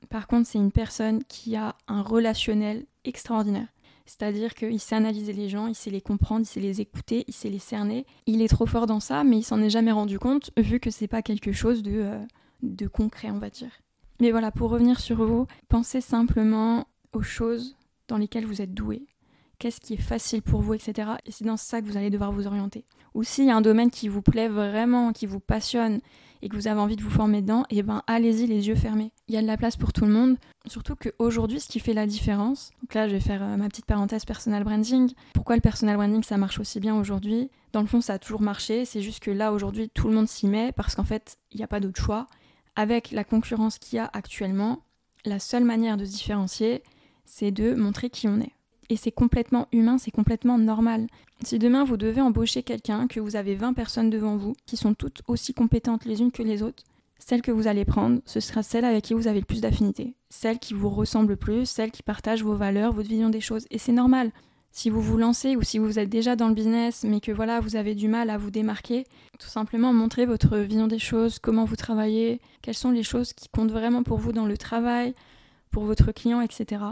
Par 0.09 0.27
contre, 0.27 0.47
c'est 0.47 0.59
une 0.59 0.71
personne 0.71 1.25
qui 1.25 1.57
a 1.57 1.75
un 1.89 2.01
relationnel 2.01 2.85
extraordinaire. 3.03 3.67
C'est-à-dire 4.05 4.53
qu'il 4.53 4.79
sait 4.79 4.95
analyser 4.95 5.33
les 5.33 5.49
gens, 5.49 5.67
il 5.67 5.75
sait 5.75 5.89
les 5.89 5.99
comprendre, 5.99 6.43
il 6.43 6.49
sait 6.49 6.61
les 6.61 6.79
écouter, 6.79 7.25
il 7.27 7.33
sait 7.33 7.49
les 7.49 7.59
cerner. 7.59 8.05
Il 8.27 8.41
est 8.41 8.47
trop 8.47 8.65
fort 8.65 8.87
dans 8.87 9.01
ça, 9.01 9.25
mais 9.25 9.39
il 9.39 9.43
s'en 9.43 9.61
est 9.61 9.69
jamais 9.69 9.91
rendu 9.91 10.19
compte, 10.19 10.51
vu 10.55 10.79
que 10.79 10.89
c'est 10.89 11.09
pas 11.09 11.21
quelque 11.21 11.51
chose 11.51 11.83
de, 11.83 11.91
euh, 11.95 12.23
de 12.63 12.87
concret, 12.87 13.29
on 13.29 13.39
va 13.39 13.49
dire. 13.49 13.71
Mais 14.21 14.31
voilà, 14.31 14.51
pour 14.51 14.69
revenir 14.69 15.01
sur 15.01 15.25
vous, 15.25 15.47
pensez 15.67 15.99
simplement 15.99 16.85
aux 17.13 17.21
choses 17.21 17.75
dans 18.07 18.17
lesquelles 18.17 18.45
vous 18.45 18.61
êtes 18.61 18.73
doué, 18.73 19.05
qu'est-ce 19.59 19.79
qui 19.79 19.93
est 19.93 19.97
facile 19.97 20.41
pour 20.41 20.61
vous, 20.61 20.73
etc. 20.73 21.11
Et 21.25 21.31
c'est 21.31 21.45
dans 21.45 21.57
ça 21.57 21.81
que 21.81 21.85
vous 21.85 21.97
allez 21.97 22.09
devoir 22.09 22.31
vous 22.31 22.47
orienter. 22.47 22.83
Ou 23.13 23.23
s'il 23.23 23.45
y 23.45 23.51
a 23.51 23.55
un 23.55 23.61
domaine 23.61 23.91
qui 23.91 24.07
vous 24.07 24.21
plaît 24.21 24.47
vraiment, 24.47 25.13
qui 25.13 25.25
vous 25.25 25.39
passionne 25.39 26.01
et 26.41 26.49
que 26.49 26.55
vous 26.55 26.67
avez 26.67 26.79
envie 26.79 26.95
de 26.95 27.03
vous 27.03 27.09
former 27.09 27.41
dedans, 27.41 27.63
et 27.69 27.77
eh 27.77 27.83
ben 27.83 28.01
allez-y 28.07 28.47
les 28.47 28.67
yeux 28.67 28.75
fermés. 28.75 29.11
Il 29.27 29.35
y 29.35 29.37
a 29.37 29.41
de 29.41 29.47
la 29.47 29.57
place 29.57 29.77
pour 29.77 29.93
tout 29.93 30.05
le 30.05 30.11
monde. 30.11 30.37
Surtout 30.65 30.95
qu'aujourd'hui, 30.95 31.59
ce 31.59 31.67
qui 31.67 31.79
fait 31.79 31.93
la 31.93 32.07
différence, 32.07 32.71
donc 32.81 32.93
là 32.95 33.07
je 33.07 33.13
vais 33.13 33.19
faire 33.19 33.43
euh, 33.43 33.57
ma 33.57 33.67
petite 33.67 33.85
parenthèse 33.85 34.25
personal 34.25 34.63
branding. 34.63 35.11
Pourquoi 35.33 35.55
le 35.55 35.61
personal 35.61 35.97
branding 35.97 36.23
ça 36.23 36.37
marche 36.37 36.59
aussi 36.59 36.79
bien 36.79 36.95
aujourd'hui? 36.95 37.51
Dans 37.73 37.81
le 37.81 37.87
fond, 37.87 38.01
ça 38.01 38.13
a 38.13 38.19
toujours 38.19 38.41
marché. 38.41 38.85
C'est 38.85 39.01
juste 39.01 39.21
que 39.21 39.31
là 39.31 39.53
aujourd'hui, 39.53 39.89
tout 39.89 40.07
le 40.07 40.15
monde 40.15 40.27
s'y 40.27 40.47
met 40.47 40.71
parce 40.71 40.95
qu'en 40.95 41.03
fait, 41.03 41.37
il 41.51 41.57
n'y 41.57 41.63
a 41.63 41.67
pas 41.67 41.79
d'autre 41.79 42.01
choix. 42.01 42.27
Avec 42.75 43.11
la 43.11 43.23
concurrence 43.23 43.77
qu'il 43.77 43.97
y 43.97 43.99
a 43.99 44.09
actuellement, 44.13 44.79
la 45.25 45.39
seule 45.39 45.63
manière 45.63 45.97
de 45.97 46.05
se 46.05 46.11
différencier, 46.11 46.83
c'est 47.25 47.51
de 47.51 47.73
montrer 47.73 48.09
qui 48.09 48.27
on 48.27 48.39
est. 48.39 48.53
Et 48.89 48.97
c'est 48.97 49.11
complètement 49.11 49.67
humain, 49.71 49.97
c'est 49.97 50.11
complètement 50.11 50.57
normal. 50.57 51.07
Si 51.43 51.59
demain 51.59 51.85
vous 51.85 51.97
devez 51.97 52.21
embaucher 52.21 52.61
quelqu'un, 52.61 53.07
que 53.07 53.19
vous 53.19 53.35
avez 53.35 53.55
20 53.55 53.73
personnes 53.73 54.09
devant 54.09 54.35
vous, 54.35 54.53
qui 54.65 54.75
sont 54.75 54.93
toutes 54.93 55.21
aussi 55.27 55.53
compétentes 55.53 56.05
les 56.05 56.21
unes 56.21 56.31
que 56.31 56.43
les 56.43 56.61
autres, 56.61 56.83
celle 57.17 57.41
que 57.41 57.51
vous 57.51 57.67
allez 57.67 57.85
prendre, 57.85 58.19
ce 58.25 58.39
sera 58.39 58.63
celle 58.63 58.83
avec 58.83 59.05
qui 59.05 59.13
vous 59.13 59.27
avez 59.27 59.39
le 59.39 59.45
plus 59.45 59.61
d'affinité, 59.61 60.15
celle 60.29 60.59
qui 60.59 60.73
vous 60.73 60.89
ressemble 60.89 61.29
le 61.29 61.35
plus, 61.37 61.65
celle 61.69 61.91
qui 61.91 62.03
partage 62.03 62.43
vos 62.43 62.55
valeurs, 62.55 62.93
votre 62.93 63.07
vision 63.07 63.29
des 63.29 63.41
choses. 63.41 63.65
Et 63.71 63.77
c'est 63.77 63.91
normal. 63.91 64.31
Si 64.73 64.89
vous 64.89 65.01
vous 65.01 65.17
lancez 65.17 65.55
ou 65.55 65.63
si 65.63 65.79
vous 65.79 65.99
êtes 65.99 66.09
déjà 66.09 66.35
dans 66.35 66.47
le 66.47 66.53
business, 66.53 67.03
mais 67.03 67.19
que 67.19 67.31
voilà, 67.31 67.59
vous 67.59 67.75
avez 67.75 67.93
du 67.93 68.07
mal 68.07 68.29
à 68.29 68.37
vous 68.37 68.51
démarquer, 68.51 69.05
tout 69.37 69.47
simplement 69.47 69.93
montrez 69.93 70.25
votre 70.25 70.57
vision 70.57 70.87
des 70.87 70.99
choses, 70.99 71.39
comment 71.39 71.65
vous 71.65 71.75
travaillez, 71.75 72.39
quelles 72.61 72.75
sont 72.75 72.91
les 72.91 73.03
choses 73.03 73.33
qui 73.33 73.49
comptent 73.49 73.71
vraiment 73.71 74.03
pour 74.03 74.17
vous 74.17 74.31
dans 74.31 74.45
le 74.45 74.57
travail, 74.57 75.13
pour 75.71 75.83
votre 75.83 76.11
client, 76.11 76.41
etc. 76.41 76.83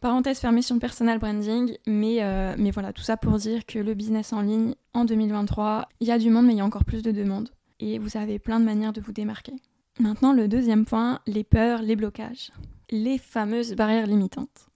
Parenthèse 0.00 0.38
fermée 0.38 0.62
sur 0.62 0.74
le 0.74 0.80
personal 0.80 1.18
branding, 1.18 1.76
mais, 1.86 2.22
euh, 2.22 2.54
mais 2.56 2.70
voilà, 2.70 2.92
tout 2.92 3.02
ça 3.02 3.16
pour 3.16 3.36
dire 3.36 3.66
que 3.66 3.80
le 3.80 3.94
business 3.94 4.32
en 4.32 4.42
ligne, 4.42 4.74
en 4.94 5.04
2023, 5.04 5.88
il 6.00 6.06
y 6.06 6.12
a 6.12 6.18
du 6.18 6.30
monde, 6.30 6.46
mais 6.46 6.52
il 6.52 6.58
y 6.58 6.60
a 6.60 6.64
encore 6.64 6.84
plus 6.84 7.02
de 7.02 7.10
demandes. 7.10 7.50
Et 7.80 7.98
vous 7.98 8.16
avez 8.16 8.38
plein 8.38 8.60
de 8.60 8.64
manières 8.64 8.92
de 8.92 9.00
vous 9.00 9.12
démarquer. 9.12 9.54
Maintenant, 9.98 10.32
le 10.32 10.46
deuxième 10.46 10.84
point, 10.84 11.18
les 11.26 11.42
peurs, 11.42 11.82
les 11.82 11.96
blocages. 11.96 12.52
Les 12.90 13.18
fameuses 13.18 13.74
barrières 13.74 14.06
limitantes. 14.06 14.68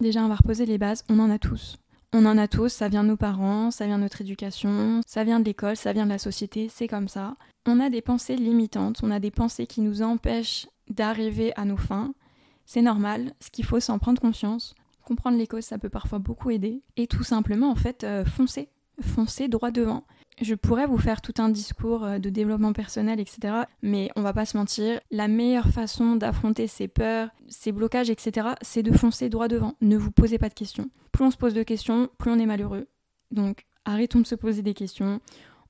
Déjà, 0.00 0.24
on 0.24 0.28
va 0.28 0.36
reposer 0.36 0.64
les 0.64 0.78
bases, 0.78 1.04
on 1.10 1.18
en 1.18 1.30
a 1.30 1.38
tous. 1.38 1.76
On 2.14 2.24
en 2.24 2.38
a 2.38 2.48
tous, 2.48 2.70
ça 2.70 2.88
vient 2.88 3.04
de 3.04 3.08
nos 3.08 3.16
parents, 3.16 3.70
ça 3.70 3.86
vient 3.86 3.98
de 3.98 4.02
notre 4.02 4.22
éducation, 4.22 5.02
ça 5.06 5.24
vient 5.24 5.38
de 5.38 5.44
l'école, 5.44 5.76
ça 5.76 5.92
vient 5.92 6.06
de 6.06 6.10
la 6.10 6.18
société, 6.18 6.68
c'est 6.68 6.88
comme 6.88 7.06
ça. 7.06 7.36
On 7.66 7.78
a 7.78 7.90
des 7.90 8.00
pensées 8.00 8.34
limitantes, 8.34 9.00
on 9.02 9.10
a 9.10 9.20
des 9.20 9.30
pensées 9.30 9.66
qui 9.66 9.82
nous 9.82 10.02
empêchent 10.02 10.66
d'arriver 10.88 11.52
à 11.56 11.64
nos 11.64 11.76
fins, 11.76 12.12
c'est 12.72 12.82
normal, 12.82 13.32
ce 13.40 13.50
qu'il 13.50 13.64
faut, 13.64 13.80
c'est 13.80 13.90
en 13.90 13.98
prendre 13.98 14.20
conscience. 14.20 14.76
Comprendre 15.04 15.36
les 15.36 15.48
causes, 15.48 15.64
ça 15.64 15.76
peut 15.76 15.88
parfois 15.88 16.20
beaucoup 16.20 16.50
aider. 16.50 16.84
Et 16.96 17.08
tout 17.08 17.24
simplement, 17.24 17.68
en 17.68 17.74
fait, 17.74 18.04
euh, 18.04 18.24
foncer. 18.24 18.68
Foncer 19.00 19.48
droit 19.48 19.72
devant. 19.72 20.04
Je 20.40 20.54
pourrais 20.54 20.86
vous 20.86 20.96
faire 20.96 21.20
tout 21.20 21.34
un 21.38 21.48
discours 21.48 22.04
euh, 22.04 22.18
de 22.20 22.30
développement 22.30 22.72
personnel, 22.72 23.18
etc. 23.18 23.64
Mais 23.82 24.12
on 24.14 24.22
va 24.22 24.32
pas 24.32 24.44
se 24.44 24.56
mentir, 24.56 25.00
la 25.10 25.26
meilleure 25.26 25.66
façon 25.70 26.14
d'affronter 26.14 26.68
ses 26.68 26.86
peurs, 26.86 27.30
ses 27.48 27.72
blocages, 27.72 28.08
etc., 28.08 28.50
c'est 28.62 28.84
de 28.84 28.96
foncer 28.96 29.28
droit 29.30 29.48
devant. 29.48 29.74
Ne 29.80 29.96
vous 29.96 30.12
posez 30.12 30.38
pas 30.38 30.48
de 30.48 30.54
questions. 30.54 30.90
Plus 31.10 31.24
on 31.24 31.32
se 31.32 31.38
pose 31.38 31.54
de 31.54 31.64
questions, 31.64 32.08
plus 32.18 32.30
on 32.30 32.38
est 32.38 32.46
malheureux. 32.46 32.86
Donc 33.32 33.66
arrêtons 33.84 34.20
de 34.20 34.28
se 34.28 34.36
poser 34.36 34.62
des 34.62 34.74
questions. 34.74 35.20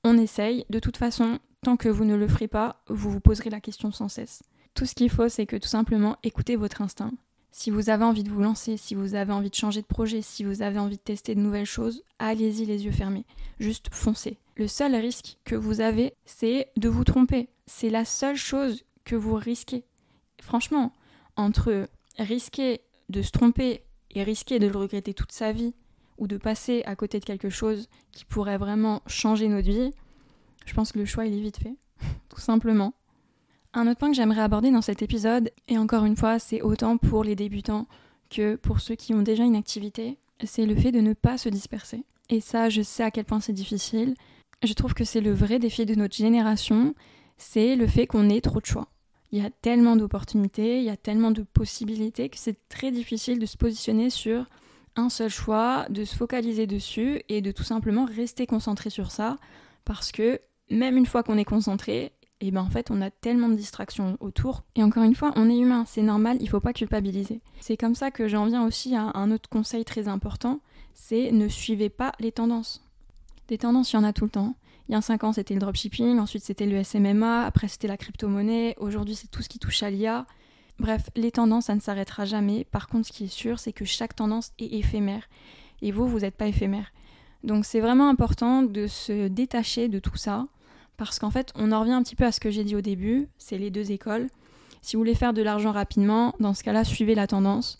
On 0.03 0.19
essaye. 0.19 0.67
De 0.69 0.77
toute 0.77 0.97
façon, 0.97 1.39
tant 1.63 1.77
que 1.77 1.89
vous 1.89 2.05
ne 2.05 2.15
le 2.15 2.27
ferez 2.27 2.47
pas, 2.47 2.83
vous 2.89 3.09
vous 3.09 3.21
poserez 3.21 3.49
la 3.49 3.59
question 3.59 3.91
sans 3.91 4.07
cesse. 4.07 4.43
Tout 4.73 4.85
ce 4.85 4.95
qu'il 4.95 5.09
faut, 5.09 5.29
c'est 5.29 5.45
que 5.45 5.55
tout 5.55 5.67
simplement 5.67 6.17
écoutez 6.23 6.55
votre 6.55 6.81
instinct. 6.81 7.11
Si 7.51 7.69
vous 7.69 7.89
avez 7.89 8.05
envie 8.05 8.23
de 8.23 8.29
vous 8.29 8.41
lancer, 8.41 8.77
si 8.77 8.95
vous 8.95 9.15
avez 9.15 9.33
envie 9.33 9.49
de 9.49 9.55
changer 9.55 9.81
de 9.81 9.87
projet, 9.87 10.21
si 10.21 10.43
vous 10.43 10.61
avez 10.61 10.79
envie 10.79 10.95
de 10.95 11.01
tester 11.01 11.35
de 11.35 11.41
nouvelles 11.41 11.65
choses, 11.65 12.03
allez-y 12.17 12.65
les 12.65 12.85
yeux 12.85 12.91
fermés. 12.91 13.25
Juste 13.59 13.89
foncez. 13.91 14.37
Le 14.55 14.67
seul 14.67 14.95
risque 14.95 15.37
que 15.43 15.55
vous 15.55 15.81
avez, 15.81 16.13
c'est 16.25 16.69
de 16.77 16.87
vous 16.87 17.03
tromper. 17.03 17.49
C'est 17.65 17.89
la 17.89 18.05
seule 18.05 18.37
chose 18.37 18.85
que 19.03 19.15
vous 19.15 19.35
risquez. 19.35 19.83
Franchement, 20.41 20.93
entre 21.35 21.89
risquer 22.17 22.81
de 23.09 23.21
se 23.21 23.31
tromper 23.31 23.83
et 24.11 24.23
risquer 24.23 24.59
de 24.59 24.67
le 24.67 24.77
regretter 24.77 25.13
toute 25.13 25.33
sa 25.33 25.51
vie, 25.51 25.73
ou 26.21 26.27
de 26.27 26.37
passer 26.37 26.83
à 26.85 26.95
côté 26.95 27.19
de 27.19 27.25
quelque 27.25 27.49
chose 27.49 27.89
qui 28.11 28.25
pourrait 28.25 28.59
vraiment 28.59 29.01
changer 29.07 29.47
notre 29.47 29.67
vie, 29.67 29.91
je 30.65 30.73
pense 30.73 30.91
que 30.91 30.99
le 30.99 31.05
choix 31.05 31.25
il 31.25 31.33
est 31.33 31.41
vite 31.41 31.57
fait. 31.57 31.75
Tout 32.29 32.39
simplement. 32.39 32.93
Un 33.73 33.87
autre 33.87 33.99
point 33.99 34.09
que 34.09 34.15
j'aimerais 34.15 34.41
aborder 34.41 34.69
dans 34.69 34.81
cet 34.81 35.01
épisode, 35.01 35.51
et 35.69 35.77
encore 35.77 36.03
une 36.03 36.17
fois, 36.17 36.39
c'est 36.39 36.61
autant 36.61 36.97
pour 36.97 37.23
les 37.23 37.35
débutants 37.35 37.87
que 38.29 38.55
pour 38.55 38.81
ceux 38.81 38.95
qui 38.95 39.13
ont 39.13 39.21
déjà 39.21 39.43
une 39.43 39.55
activité, 39.55 40.17
c'est 40.43 40.65
le 40.65 40.75
fait 40.75 40.91
de 40.91 40.99
ne 40.99 41.13
pas 41.13 41.37
se 41.37 41.47
disperser. 41.47 42.03
Et 42.29 42.41
ça, 42.41 42.69
je 42.69 42.81
sais 42.81 43.03
à 43.03 43.11
quel 43.11 43.25
point 43.25 43.39
c'est 43.39 43.53
difficile. 43.53 44.15
Je 44.63 44.73
trouve 44.73 44.93
que 44.93 45.05
c'est 45.05 45.21
le 45.21 45.33
vrai 45.33 45.57
défi 45.57 45.85
de 45.85 45.95
notre 45.95 46.15
génération, 46.15 46.95
c'est 47.37 47.75
le 47.77 47.87
fait 47.87 48.07
qu'on 48.07 48.29
ait 48.29 48.41
trop 48.41 48.59
de 48.59 48.65
choix. 48.65 48.89
Il 49.31 49.41
y 49.41 49.45
a 49.45 49.49
tellement 49.49 49.95
d'opportunités, 49.95 50.79
il 50.79 50.83
y 50.83 50.89
a 50.89 50.97
tellement 50.97 51.31
de 51.31 51.43
possibilités 51.43 52.27
que 52.27 52.37
c'est 52.37 52.67
très 52.67 52.91
difficile 52.91 53.39
de 53.39 53.45
se 53.45 53.55
positionner 53.55 54.09
sur 54.09 54.45
un 54.97 55.09
seul 55.09 55.29
choix, 55.29 55.85
de 55.89 56.03
se 56.03 56.15
focaliser 56.17 56.67
dessus 56.67 57.21
et 57.29 57.41
de 57.41 57.51
tout 57.51 57.63
simplement 57.63 58.03
rester 58.03 58.45
concentré 58.45 58.89
sur 58.89 59.11
ça 59.11 59.37
parce 59.85 60.11
que 60.11 60.41
même 60.69 60.97
une 60.97 61.05
fois 61.05 61.23
qu'on 61.23 61.37
est 61.37 61.45
concentré, 61.45 62.11
et 62.41 62.51
ben 62.51 62.61
en 62.61 62.69
fait 62.69 62.91
on 62.91 63.01
a 63.01 63.09
tellement 63.09 63.47
de 63.47 63.55
distractions 63.55 64.17
autour. 64.19 64.63
Et 64.75 64.83
encore 64.83 65.03
une 65.03 65.15
fois, 65.15 65.31
on 65.35 65.49
est 65.49 65.57
humain, 65.57 65.85
c'est 65.87 66.01
normal, 66.01 66.37
il 66.41 66.49
faut 66.49 66.59
pas 66.59 66.73
culpabiliser. 66.73 67.39
C'est 67.59 67.77
comme 67.77 67.95
ça 67.95 68.11
que 68.11 68.27
j'en 68.27 68.45
viens 68.45 68.65
aussi 68.65 68.95
à 68.95 69.11
un 69.13 69.31
autre 69.31 69.49
conseil 69.49 69.85
très 69.85 70.07
important, 70.07 70.59
c'est 70.93 71.31
ne 71.31 71.47
suivez 71.47 71.89
pas 71.89 72.11
les 72.19 72.31
tendances. 72.31 72.83
Des 73.47 73.57
tendances, 73.57 73.93
il 73.93 73.95
y 73.95 73.99
en 73.99 74.03
a 74.03 74.13
tout 74.13 74.25
le 74.25 74.31
temps. 74.31 74.55
Il 74.89 74.93
y 74.93 74.95
a 74.95 75.01
5 75.01 75.23
ans, 75.23 75.33
c'était 75.33 75.53
le 75.53 75.59
dropshipping, 75.61 76.19
ensuite 76.19 76.43
c'était 76.43 76.65
le 76.65 76.83
SMMA, 76.83 77.45
après 77.45 77.67
c'était 77.69 77.87
la 77.87 77.95
crypto-monnaie, 77.95 78.75
aujourd'hui 78.77 79.15
c'est 79.15 79.29
tout 79.29 79.41
ce 79.41 79.47
qui 79.47 79.59
touche 79.59 79.83
à 79.83 79.89
l'IA. 79.89 80.25
Bref, 80.79 81.09
les 81.15 81.31
tendances, 81.31 81.65
ça 81.65 81.75
ne 81.75 81.79
s'arrêtera 81.79 82.25
jamais. 82.25 82.65
Par 82.65 82.87
contre, 82.87 83.07
ce 83.07 83.13
qui 83.13 83.25
est 83.25 83.27
sûr, 83.27 83.59
c'est 83.59 83.71
que 83.71 83.85
chaque 83.85 84.15
tendance 84.15 84.51
est 84.57 84.73
éphémère. 84.73 85.29
Et 85.83 85.91
vous, 85.91 86.07
vous 86.07 86.21
n'êtes 86.21 86.35
pas 86.35 86.47
éphémère. 86.47 86.91
Donc 87.43 87.65
c'est 87.65 87.79
vraiment 87.79 88.09
important 88.09 88.63
de 88.63 88.87
se 88.87 89.27
détacher 89.27 89.87
de 89.87 89.99
tout 89.99 90.15
ça 90.15 90.47
parce 91.01 91.17
qu'en 91.17 91.31
fait, 91.31 91.51
on 91.55 91.71
en 91.71 91.79
revient 91.79 91.93
un 91.93 92.03
petit 92.03 92.15
peu 92.15 92.25
à 92.25 92.31
ce 92.31 92.39
que 92.39 92.51
j'ai 92.51 92.63
dit 92.63 92.75
au 92.75 92.81
début, 92.81 93.27
c'est 93.39 93.57
les 93.57 93.71
deux 93.71 93.91
écoles. 93.91 94.27
Si 94.83 94.95
vous 94.95 94.99
voulez 94.99 95.15
faire 95.15 95.33
de 95.33 95.41
l'argent 95.41 95.71
rapidement, 95.71 96.35
dans 96.39 96.53
ce 96.53 96.63
cas-là, 96.63 96.83
suivez 96.83 97.15
la 97.15 97.25
tendance. 97.25 97.79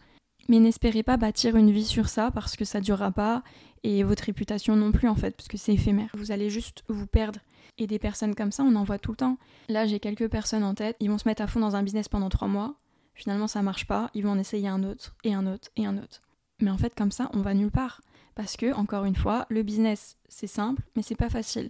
Mais 0.49 0.59
n'espérez 0.59 1.03
pas 1.03 1.17
bâtir 1.17 1.55
une 1.55 1.69
vie 1.69 1.85
sur 1.85 2.09
ça 2.09 2.31
parce 2.31 2.55
que 2.55 2.65
ça 2.65 2.81
durera 2.81 3.11
pas 3.11 3.43
et 3.83 4.01
votre 4.01 4.23
réputation 4.23 4.75
non 4.75 4.91
plus 4.91 5.07
en 5.07 5.13
fait 5.13 5.35
parce 5.37 5.47
que 5.47 5.57
c'est 5.57 5.71
éphémère. 5.71 6.09
Vous 6.15 6.31
allez 6.31 6.49
juste 6.49 6.83
vous 6.87 7.05
perdre. 7.05 7.39
Et 7.77 7.85
des 7.85 7.99
personnes 7.99 8.33
comme 8.33 8.51
ça, 8.51 8.63
on 8.63 8.75
en 8.75 8.83
voit 8.83 8.97
tout 8.97 9.11
le 9.11 9.17
temps. 9.17 9.37
Là, 9.69 9.85
j'ai 9.85 9.99
quelques 9.99 10.27
personnes 10.27 10.63
en 10.63 10.73
tête, 10.73 10.95
ils 10.99 11.11
vont 11.11 11.19
se 11.19 11.27
mettre 11.27 11.43
à 11.43 11.47
fond 11.47 11.59
dans 11.59 11.75
un 11.75 11.83
business 11.83 12.09
pendant 12.09 12.29
trois 12.29 12.47
mois. 12.47 12.73
Finalement, 13.13 13.45
ça 13.45 13.61
marche 13.61 13.85
pas, 13.85 14.09
ils 14.15 14.23
vont 14.23 14.31
en 14.31 14.39
essayer 14.39 14.67
un 14.67 14.81
autre 14.81 15.15
et 15.23 15.35
un 15.35 15.45
autre 15.45 15.69
et 15.75 15.85
un 15.85 15.99
autre. 15.99 16.21
Mais 16.59 16.71
en 16.71 16.77
fait, 16.79 16.95
comme 16.95 17.11
ça, 17.11 17.29
on 17.33 17.41
va 17.41 17.53
nulle 17.53 17.69
part. 17.69 18.01
Parce 18.33 18.57
que, 18.57 18.73
encore 18.73 19.05
une 19.05 19.15
fois, 19.15 19.45
le 19.49 19.61
business, 19.61 20.17
c'est 20.27 20.47
simple, 20.47 20.81
mais 20.95 21.03
c'est 21.03 21.13
pas 21.13 21.29
facile 21.29 21.69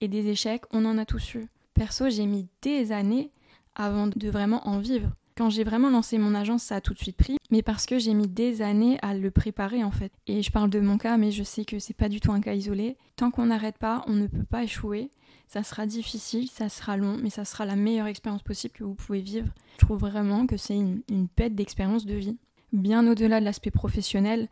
et 0.00 0.08
des 0.08 0.28
échecs, 0.28 0.64
on 0.72 0.84
en 0.84 0.98
a 0.98 1.04
tous 1.04 1.34
eu. 1.34 1.46
Perso, 1.74 2.08
j'ai 2.08 2.26
mis 2.26 2.46
des 2.62 2.92
années 2.92 3.30
avant 3.74 4.06
de 4.06 4.30
vraiment 4.30 4.66
en 4.66 4.78
vivre. 4.78 5.10
Quand 5.36 5.50
j'ai 5.50 5.64
vraiment 5.64 5.90
lancé 5.90 6.16
mon 6.16 6.34
agence, 6.34 6.62
ça 6.62 6.76
a 6.76 6.80
tout 6.80 6.94
de 6.94 6.98
suite 6.98 7.18
pris, 7.18 7.36
mais 7.50 7.60
parce 7.62 7.84
que 7.84 7.98
j'ai 7.98 8.14
mis 8.14 8.26
des 8.26 8.62
années 8.62 8.98
à 9.02 9.12
le 9.12 9.30
préparer 9.30 9.84
en 9.84 9.90
fait. 9.90 10.10
Et 10.26 10.42
je 10.42 10.50
parle 10.50 10.70
de 10.70 10.80
mon 10.80 10.96
cas, 10.96 11.18
mais 11.18 11.30
je 11.30 11.42
sais 11.42 11.66
que 11.66 11.78
c'est 11.78 11.92
pas 11.92 12.08
du 12.08 12.20
tout 12.20 12.32
un 12.32 12.40
cas 12.40 12.54
isolé. 12.54 12.96
Tant 13.16 13.30
qu'on 13.30 13.46
n'arrête 13.46 13.76
pas, 13.76 14.02
on 14.06 14.14
ne 14.14 14.26
peut 14.26 14.46
pas 14.48 14.64
échouer. 14.64 15.10
Ça 15.46 15.62
sera 15.62 15.84
difficile, 15.84 16.48
ça 16.48 16.70
sera 16.70 16.96
long, 16.96 17.18
mais 17.22 17.28
ça 17.28 17.44
sera 17.44 17.66
la 17.66 17.76
meilleure 17.76 18.06
expérience 18.06 18.42
possible 18.42 18.72
que 18.72 18.84
vous 18.84 18.94
pouvez 18.94 19.20
vivre. 19.20 19.48
Je 19.78 19.84
trouve 19.84 20.00
vraiment 20.00 20.46
que 20.46 20.56
c'est 20.56 20.74
une, 20.74 21.02
une 21.10 21.28
bête 21.36 21.54
d'expérience 21.54 22.06
de 22.06 22.14
vie. 22.14 22.38
Bien 22.72 23.06
au-delà 23.06 23.38
de 23.38 23.44
l'aspect 23.44 23.70
professionnel, 23.70 24.48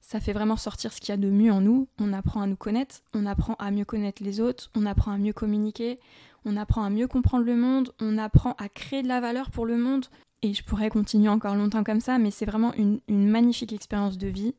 ça 0.00 0.20
fait 0.20 0.32
vraiment 0.32 0.56
sortir 0.56 0.92
ce 0.92 1.00
qu'il 1.00 1.10
y 1.10 1.12
a 1.12 1.16
de 1.16 1.30
mieux 1.30 1.52
en 1.52 1.60
nous. 1.60 1.88
On 1.98 2.12
apprend 2.12 2.40
à 2.40 2.46
nous 2.46 2.56
connaître, 2.56 2.96
on 3.14 3.26
apprend 3.26 3.54
à 3.58 3.70
mieux 3.70 3.84
connaître 3.84 4.22
les 4.22 4.40
autres, 4.40 4.70
on 4.74 4.86
apprend 4.86 5.12
à 5.12 5.18
mieux 5.18 5.32
communiquer, 5.32 6.00
on 6.44 6.56
apprend 6.56 6.82
à 6.82 6.90
mieux 6.90 7.08
comprendre 7.08 7.44
le 7.44 7.56
monde, 7.56 7.92
on 8.00 8.18
apprend 8.18 8.54
à 8.58 8.68
créer 8.68 9.02
de 9.02 9.08
la 9.08 9.20
valeur 9.20 9.50
pour 9.50 9.66
le 9.66 9.76
monde. 9.76 10.06
Et 10.42 10.54
je 10.54 10.62
pourrais 10.62 10.88
continuer 10.88 11.28
encore 11.28 11.56
longtemps 11.56 11.84
comme 11.84 12.00
ça, 12.00 12.18
mais 12.18 12.30
c'est 12.30 12.46
vraiment 12.46 12.72
une, 12.74 13.00
magnifique 13.08 13.72
expérience 13.72 14.18
de 14.18 14.28
vie. 14.28 14.54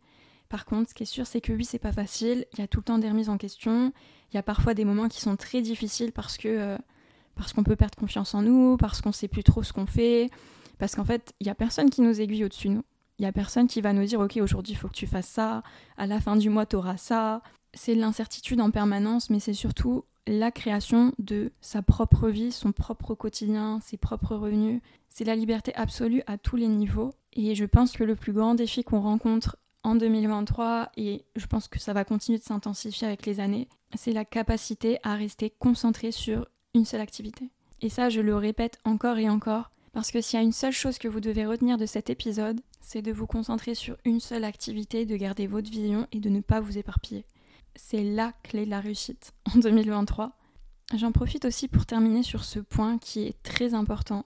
Par 0.50 0.66
contre, 0.66 0.90
ce 0.90 0.94
qui 0.94 1.04
est 1.04 1.06
sûr, 1.06 1.26
c'est 1.26 1.42
que 1.42 1.54
oui, 1.54 1.64
c'est 1.64 1.80
pas 1.80 1.94
facile. 1.94 2.46
Il 2.54 2.60
y 2.60 2.64
a 2.64 2.68
tout 2.68 2.80
le 2.80 2.84
temps 2.84 2.98
des 2.98 3.08
remises 3.08 3.30
en 3.30 3.38
question. 3.38 3.94
Il 4.32 4.36
y 4.36 4.40
a 4.40 4.44
parfois 4.44 4.74
des 4.74 4.84
moments 4.84 5.08
qui 5.08 5.22
sont 5.22 5.38
très 5.38 5.62
difficiles 5.62 6.12
parce 6.12 6.38
que 6.38 6.48
euh, 6.48 6.78
parce 7.36 7.54
qu'on 7.54 7.64
peut 7.64 7.78
perdre 7.78 7.96
confiance 7.98 8.36
en 8.36 8.42
nous, 8.42 8.76
parce 8.78 9.02
qu'on 9.02 9.14
sait 9.14 9.30
plus 9.30 9.44
trop 9.44 9.64
ce 9.64 9.72
qu'on 9.72 9.86
fait, 9.86 10.30
parce 10.78 10.96
qu'en 10.96 11.06
fait, 11.06 11.34
il 11.40 11.48
y 11.48 11.50
a 11.50 11.56
personne 11.56 11.90
qui 11.90 12.02
nous 12.02 12.20
aiguille 12.20 12.44
au-dessus 12.44 12.68
de 12.68 12.74
nous. 12.74 12.84
Il 13.20 13.24
n'y 13.24 13.28
a 13.28 13.34
personne 13.34 13.68
qui 13.68 13.82
va 13.82 13.92
nous 13.92 14.06
dire, 14.06 14.22
ok, 14.22 14.40
aujourd'hui, 14.42 14.74
il 14.74 14.78
faut 14.78 14.88
que 14.88 14.94
tu 14.94 15.06
fasses 15.08 15.28
ça, 15.28 15.62
à 15.98 16.08
la 16.08 16.22
fin 16.22 16.38
du 16.38 16.50
mois, 16.50 16.66
tu 16.66 16.78
auras 16.78 16.98
ça. 16.98 17.42
C'est 17.74 17.94
l'incertitude 17.94 18.62
en 18.62 18.72
permanence, 18.72 19.30
mais 19.30 19.42
c'est 19.42 19.54
surtout 19.54 20.06
la 20.26 20.52
création 20.52 21.14
de 21.20 21.52
sa 21.60 21.82
propre 21.82 22.30
vie, 22.30 22.52
son 22.52 22.72
propre 22.72 23.16
quotidien, 23.16 23.80
ses 23.82 23.98
propres 23.98 24.36
revenus. 24.36 24.82
C'est 25.10 25.26
la 25.26 25.36
liberté 25.36 25.76
absolue 25.76 26.24
à 26.28 26.38
tous 26.38 26.56
les 26.56 26.68
niveaux. 26.68 27.14
Et 27.34 27.56
je 27.56 27.66
pense 27.66 27.92
que 27.92 28.04
le 28.04 28.16
plus 28.16 28.32
grand 28.32 28.56
défi 28.56 28.84
qu'on 28.84 29.02
rencontre 29.02 29.58
en 29.84 29.96
2023, 29.96 30.92
et 30.98 31.26
je 31.36 31.46
pense 31.46 31.68
que 31.68 31.80
ça 31.80 31.94
va 31.94 32.06
continuer 32.06 32.38
de 32.38 32.44
s'intensifier 32.44 33.08
avec 33.08 33.26
les 33.26 33.40
années, 33.40 33.68
c'est 33.96 34.14
la 34.14 34.26
capacité 34.26 35.00
à 35.04 35.16
rester 35.16 35.50
concentré 35.50 36.12
sur 36.12 36.48
une 36.74 36.86
seule 36.86 37.02
activité. 37.02 37.50
Et 37.82 37.90
ça, 37.90 38.10
je 38.10 38.22
le 38.22 38.36
répète 38.36 38.78
encore 38.86 39.18
et 39.18 39.30
encore, 39.30 39.72
parce 39.94 40.12
que 40.12 40.22
s'il 40.22 40.40
y 40.40 40.42
a 40.42 40.46
une 40.46 40.52
seule 40.52 40.74
chose 40.74 40.98
que 40.98 41.08
vous 41.08 41.22
devez 41.22 41.46
retenir 41.46 41.78
de 41.78 41.86
cet 41.86 42.10
épisode, 42.10 42.62
c'est 42.92 43.04
de 43.04 43.12
vous 43.12 43.28
concentrer 43.28 43.76
sur 43.76 43.98
une 44.04 44.20
seule 44.20 44.44
activité, 44.44 45.06
de 45.06 45.16
garder 45.16 45.46
votre 45.46 45.70
vision 45.70 46.08
et 46.12 46.20
de 46.20 46.28
ne 46.28 46.42
pas 46.42 46.60
vous 46.60 46.80
éparpiller. 46.80 47.24
C'est 47.76 48.04
la 48.04 48.32
clé 48.42 48.66
de 48.66 48.72
la 48.72 48.80
réussite 48.80 49.34
en 49.54 49.60
2023. 49.60 50.32
J'en 50.96 51.12
profite 51.12 51.46
aussi 51.46 51.68
pour 51.68 51.86
terminer 51.86 52.24
sur 52.24 52.44
ce 52.44 52.58
point 52.58 52.98
qui 52.98 53.28
est 53.28 53.44
très 53.44 53.76
important, 53.76 54.26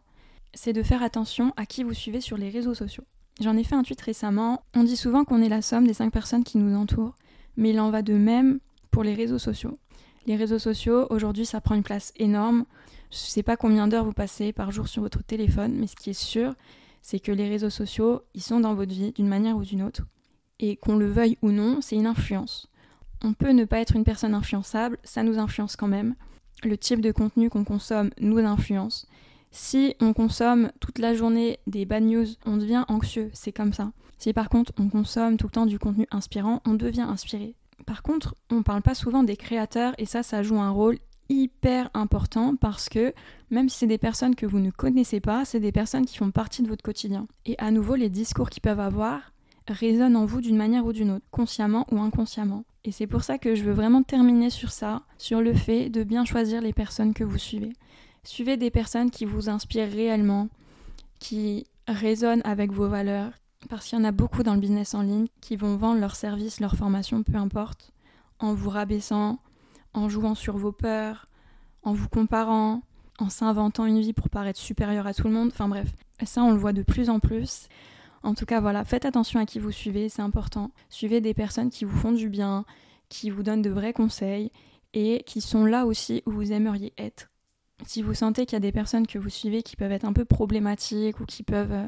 c'est 0.54 0.72
de 0.72 0.82
faire 0.82 1.04
attention 1.04 1.52
à 1.58 1.66
qui 1.66 1.84
vous 1.84 1.94
suivez 1.94 2.22
sur 2.22 2.38
les 2.38 2.50
réseaux 2.50 2.74
sociaux. 2.74 3.04
J'en 3.42 3.58
ai 3.58 3.66
fait 3.66 3.76
un 3.76 3.84
tweet 3.84 4.00
récemment, 4.00 4.64
on 4.76 4.86
dit 4.86 4.96
souvent 4.96 5.26
qu'on 5.26 5.42
est 5.42 5.50
la 5.50 5.62
somme 5.62 5.86
des 5.86 5.94
5 5.94 6.14
personnes 6.14 6.46
qui 6.46 6.58
nous 6.58 6.74
entourent, 6.74 7.16
mais 7.58 7.72
il 7.72 7.80
en 7.82 7.90
va 7.90 8.02
de 8.02 8.14
même 8.14 8.62
pour 8.92 9.04
les 9.04 9.14
réseaux 9.14 9.40
sociaux. 9.40 9.78
Les 10.26 10.38
réseaux 10.38 10.60
sociaux, 10.60 11.08
aujourd'hui, 11.10 11.46
ça 11.46 11.60
prend 11.60 11.76
une 11.76 11.84
place 11.84 12.14
énorme. 12.16 12.64
Je 13.12 13.18
ne 13.18 13.30
sais 13.30 13.44
pas 13.44 13.58
combien 13.58 13.90
d'heures 13.90 14.06
vous 14.06 14.14
passez 14.14 14.54
par 14.54 14.72
jour 14.72 14.88
sur 14.88 15.02
votre 15.02 15.22
téléphone, 15.22 15.74
mais 15.78 15.88
ce 15.88 15.98
qui 15.98 16.12
est 16.12 16.14
sûr, 16.14 16.56
c'est 17.04 17.20
que 17.20 17.32
les 17.32 17.48
réseaux 17.48 17.70
sociaux, 17.70 18.24
ils 18.34 18.42
sont 18.42 18.62
dans 18.62 18.74
votre 18.74 18.94
vie 18.94 19.12
d'une 19.12 19.28
manière 19.28 19.58
ou 19.58 19.64
d'une 19.64 19.84
autre. 19.84 20.02
Et 20.60 20.78
qu'on 20.78 20.96
le 20.96 21.08
veuille 21.08 21.38
ou 21.42 21.52
non, 21.52 21.82
c'est 21.82 21.98
une 21.98 22.08
influence. 22.08 22.68
On 23.22 23.34
peut 23.34 23.52
ne 23.52 23.66
pas 23.66 23.80
être 23.80 23.96
une 23.96 24.06
personne 24.06 24.34
influençable, 24.34 24.98
ça 25.04 25.22
nous 25.22 25.38
influence 25.38 25.76
quand 25.76 25.88
même. 25.88 26.16
Le 26.64 26.78
type 26.78 27.02
de 27.02 27.12
contenu 27.12 27.50
qu'on 27.50 27.66
consomme 27.66 28.10
nous 28.20 28.40
influence. 28.40 29.06
Si 29.52 29.96
on 30.00 30.14
consomme 30.14 30.72
toute 30.80 30.98
la 30.98 31.14
journée 31.14 31.60
des 31.68 31.86
bad 31.86 32.04
news, 32.04 32.26
on 32.46 32.58
devient 32.58 32.86
anxieux, 32.88 33.30
c'est 33.34 33.52
comme 33.52 33.74
ça. 33.74 33.92
Si 34.18 34.32
par 34.32 34.50
contre 34.50 34.72
on 34.80 34.90
consomme 34.90 35.38
tout 35.38 35.48
le 35.48 35.52
temps 35.52 35.66
du 35.66 35.78
contenu 35.78 36.08
inspirant, 36.10 36.62
on 36.66 36.74
devient 36.74 37.02
inspiré. 37.02 37.56
Par 37.86 38.02
contre, 38.02 38.36
on 38.50 38.64
parle 38.64 38.82
pas 38.82 38.96
souvent 38.96 39.24
des 39.24 39.36
créateurs 39.36 39.94
et 39.98 40.06
ça, 40.06 40.24
ça 40.24 40.42
joue 40.42 40.60
un 40.60 40.70
rôle 40.70 40.98
hyper 41.34 41.90
important 41.94 42.56
parce 42.56 42.90
que 42.90 43.14
même 43.52 43.70
si 43.70 43.80
c'est 43.80 43.88
des 43.88 43.98
personnes 43.98 44.36
que 44.36 44.46
vous 44.46 44.60
ne 44.60 44.72
connaissez 44.72 45.20
pas, 45.20 45.46
c'est 45.46 45.60
des 45.60 45.72
personnes 45.72 46.06
qui 46.06 46.18
font 46.18 46.32
partie 46.32 46.64
de 46.64 46.68
votre 46.68 46.84
quotidien. 46.84 47.28
Et 47.46 47.56
à 47.60 47.72
nouveau, 47.72 47.96
les 47.96 48.10
discours 48.10 48.50
qu'ils 48.50 48.62
peuvent 48.62 48.80
avoir 48.80 49.34
résonnent 49.68 50.16
en 50.16 50.26
vous 50.26 50.42
d'une 50.42 50.58
manière 50.58 50.86
ou 50.86 50.94
d'une 50.94 51.12
autre, 51.12 51.26
consciemment 51.32 51.86
ou 51.92 52.00
inconsciemment. 52.00 52.66
Et 52.84 52.92
c'est 52.92 53.08
pour 53.08 53.24
ça 53.24 53.38
que 53.38 53.56
je 53.56 53.64
veux 53.64 53.74
vraiment 53.74 54.04
terminer 54.04 54.50
sur 54.50 54.72
ça, 54.72 55.04
sur 55.18 55.42
le 55.42 55.54
fait 55.54 55.90
de 55.90 56.04
bien 56.04 56.26
choisir 56.26 56.62
les 56.62 56.74
personnes 56.74 57.14
que 57.14 57.24
vous 57.24 57.38
suivez. 57.38 57.74
Suivez 58.24 58.58
des 58.58 58.72
personnes 58.72 59.10
qui 59.10 59.26
vous 59.26 59.50
inspirent 59.50 59.92
réellement, 59.92 60.50
qui 61.20 61.66
résonnent 61.88 62.42
avec 62.44 62.72
vos 62.72 62.90
valeurs, 62.90 63.32
parce 63.70 63.88
qu'il 63.88 63.98
y 63.98 64.02
en 64.02 64.06
a 64.06 64.12
beaucoup 64.12 64.44
dans 64.44 64.54
le 64.54 64.60
business 64.60 64.94
en 64.94 65.02
ligne 65.02 65.28
qui 65.40 65.56
vont 65.56 65.78
vendre 65.78 66.00
leurs 66.00 66.16
services, 66.16 66.60
leurs 66.60 66.76
formations, 66.76 67.24
peu 67.24 67.36
importe, 67.36 67.92
en 68.40 68.54
vous 68.54 68.70
rabaissant, 68.70 69.40
en 69.94 70.10
jouant 70.10 70.36
sur 70.36 70.58
vos 70.58 70.72
peurs, 70.72 71.28
en 71.84 71.94
vous 71.94 72.10
comparant, 72.10 72.82
en 73.20 73.30
s'inventant 73.30 73.86
une 73.86 74.00
vie 74.00 74.14
pour 74.14 74.30
paraître 74.30 74.60
supérieur 74.60 75.08
à 75.08 75.14
tout 75.14 75.28
le 75.28 75.34
monde. 75.34 75.50
Enfin 75.52 75.68
bref, 75.68 75.90
ça 76.24 76.44
on 76.44 76.52
le 76.52 76.58
voit 76.58 76.74
de 76.74 76.84
plus 76.84 77.10
en 77.10 77.20
plus. 77.20 77.68
En 78.24 78.34
tout 78.34 78.46
cas, 78.46 78.62
voilà, 78.62 78.86
faites 78.86 79.06
attention 79.06 79.40
à 79.40 79.46
qui 79.46 79.60
vous 79.60 79.72
suivez, 79.72 80.08
c'est 80.08 80.22
important. 80.22 80.72
Suivez 80.90 81.20
des 81.20 81.34
personnes 81.34 81.70
qui 81.70 81.84
vous 81.84 81.98
font 81.98 82.14
du 82.14 82.30
bien, 82.30 82.66
qui 83.10 83.30
vous 83.30 83.44
donnent 83.44 83.62
de 83.62 83.70
vrais 83.70 83.94
conseils 83.94 84.52
et 84.94 85.24
qui 85.26 85.42
sont 85.42 85.66
là 85.66 85.86
aussi 85.86 86.24
où 86.26 86.32
vous 86.32 86.54
aimeriez 86.54 86.94
être. 86.98 87.30
Si 87.86 88.02
vous 88.02 88.14
sentez 88.14 88.46
qu'il 88.46 88.56
y 88.56 88.58
a 88.58 88.62
des 88.62 88.72
personnes 88.72 89.08
que 89.08 89.20
vous 89.20 89.30
suivez 89.30 89.62
qui 89.62 89.76
peuvent 89.76 89.92
être 89.92 90.06
un 90.06 90.14
peu 90.14 90.24
problématiques 90.24 91.20
ou 91.20 91.26
qui 91.26 91.44
peuvent 91.44 91.74
euh, 91.74 91.88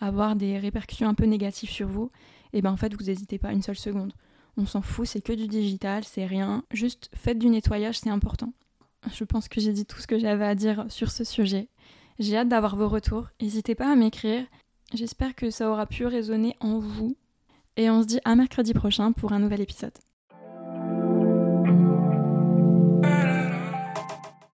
avoir 0.00 0.34
des 0.34 0.58
répercussions 0.58 1.08
un 1.08 1.14
peu 1.14 1.24
négatives 1.24 1.70
sur 1.70 1.86
vous, 1.86 2.10
et 2.52 2.58
eh 2.58 2.62
ben 2.62 2.72
en 2.72 2.76
fait 2.76 2.94
vous 2.94 3.04
n'hésitez 3.04 3.38
pas 3.38 3.52
une 3.52 3.62
seule 3.62 3.76
seconde 3.76 4.12
on 4.56 4.66
s'en 4.66 4.82
fout, 4.82 5.06
c'est 5.06 5.20
que 5.20 5.32
du 5.32 5.48
digital, 5.48 6.04
c'est 6.04 6.26
rien. 6.26 6.64
Juste 6.72 7.10
faites 7.14 7.38
du 7.38 7.48
nettoyage, 7.48 7.98
c'est 7.98 8.10
important. 8.10 8.52
Je 9.12 9.24
pense 9.24 9.48
que 9.48 9.60
j'ai 9.60 9.72
dit 9.72 9.84
tout 9.86 9.98
ce 9.98 10.06
que 10.06 10.18
j'avais 10.18 10.46
à 10.46 10.54
dire 10.54 10.86
sur 10.88 11.10
ce 11.10 11.24
sujet. 11.24 11.68
J'ai 12.18 12.36
hâte 12.36 12.48
d'avoir 12.48 12.76
vos 12.76 12.88
retours. 12.88 13.28
N'hésitez 13.40 13.74
pas 13.74 13.90
à 13.90 13.96
m'écrire. 13.96 14.44
J'espère 14.94 15.34
que 15.34 15.50
ça 15.50 15.70
aura 15.70 15.86
pu 15.86 16.06
résonner 16.06 16.56
en 16.60 16.78
vous. 16.78 17.16
Et 17.76 17.90
on 17.90 18.02
se 18.02 18.06
dit 18.06 18.20
à 18.24 18.34
mercredi 18.34 18.72
prochain 18.72 19.12
pour 19.12 19.32
un 19.32 19.38
nouvel 19.38 19.60
épisode. 19.60 19.92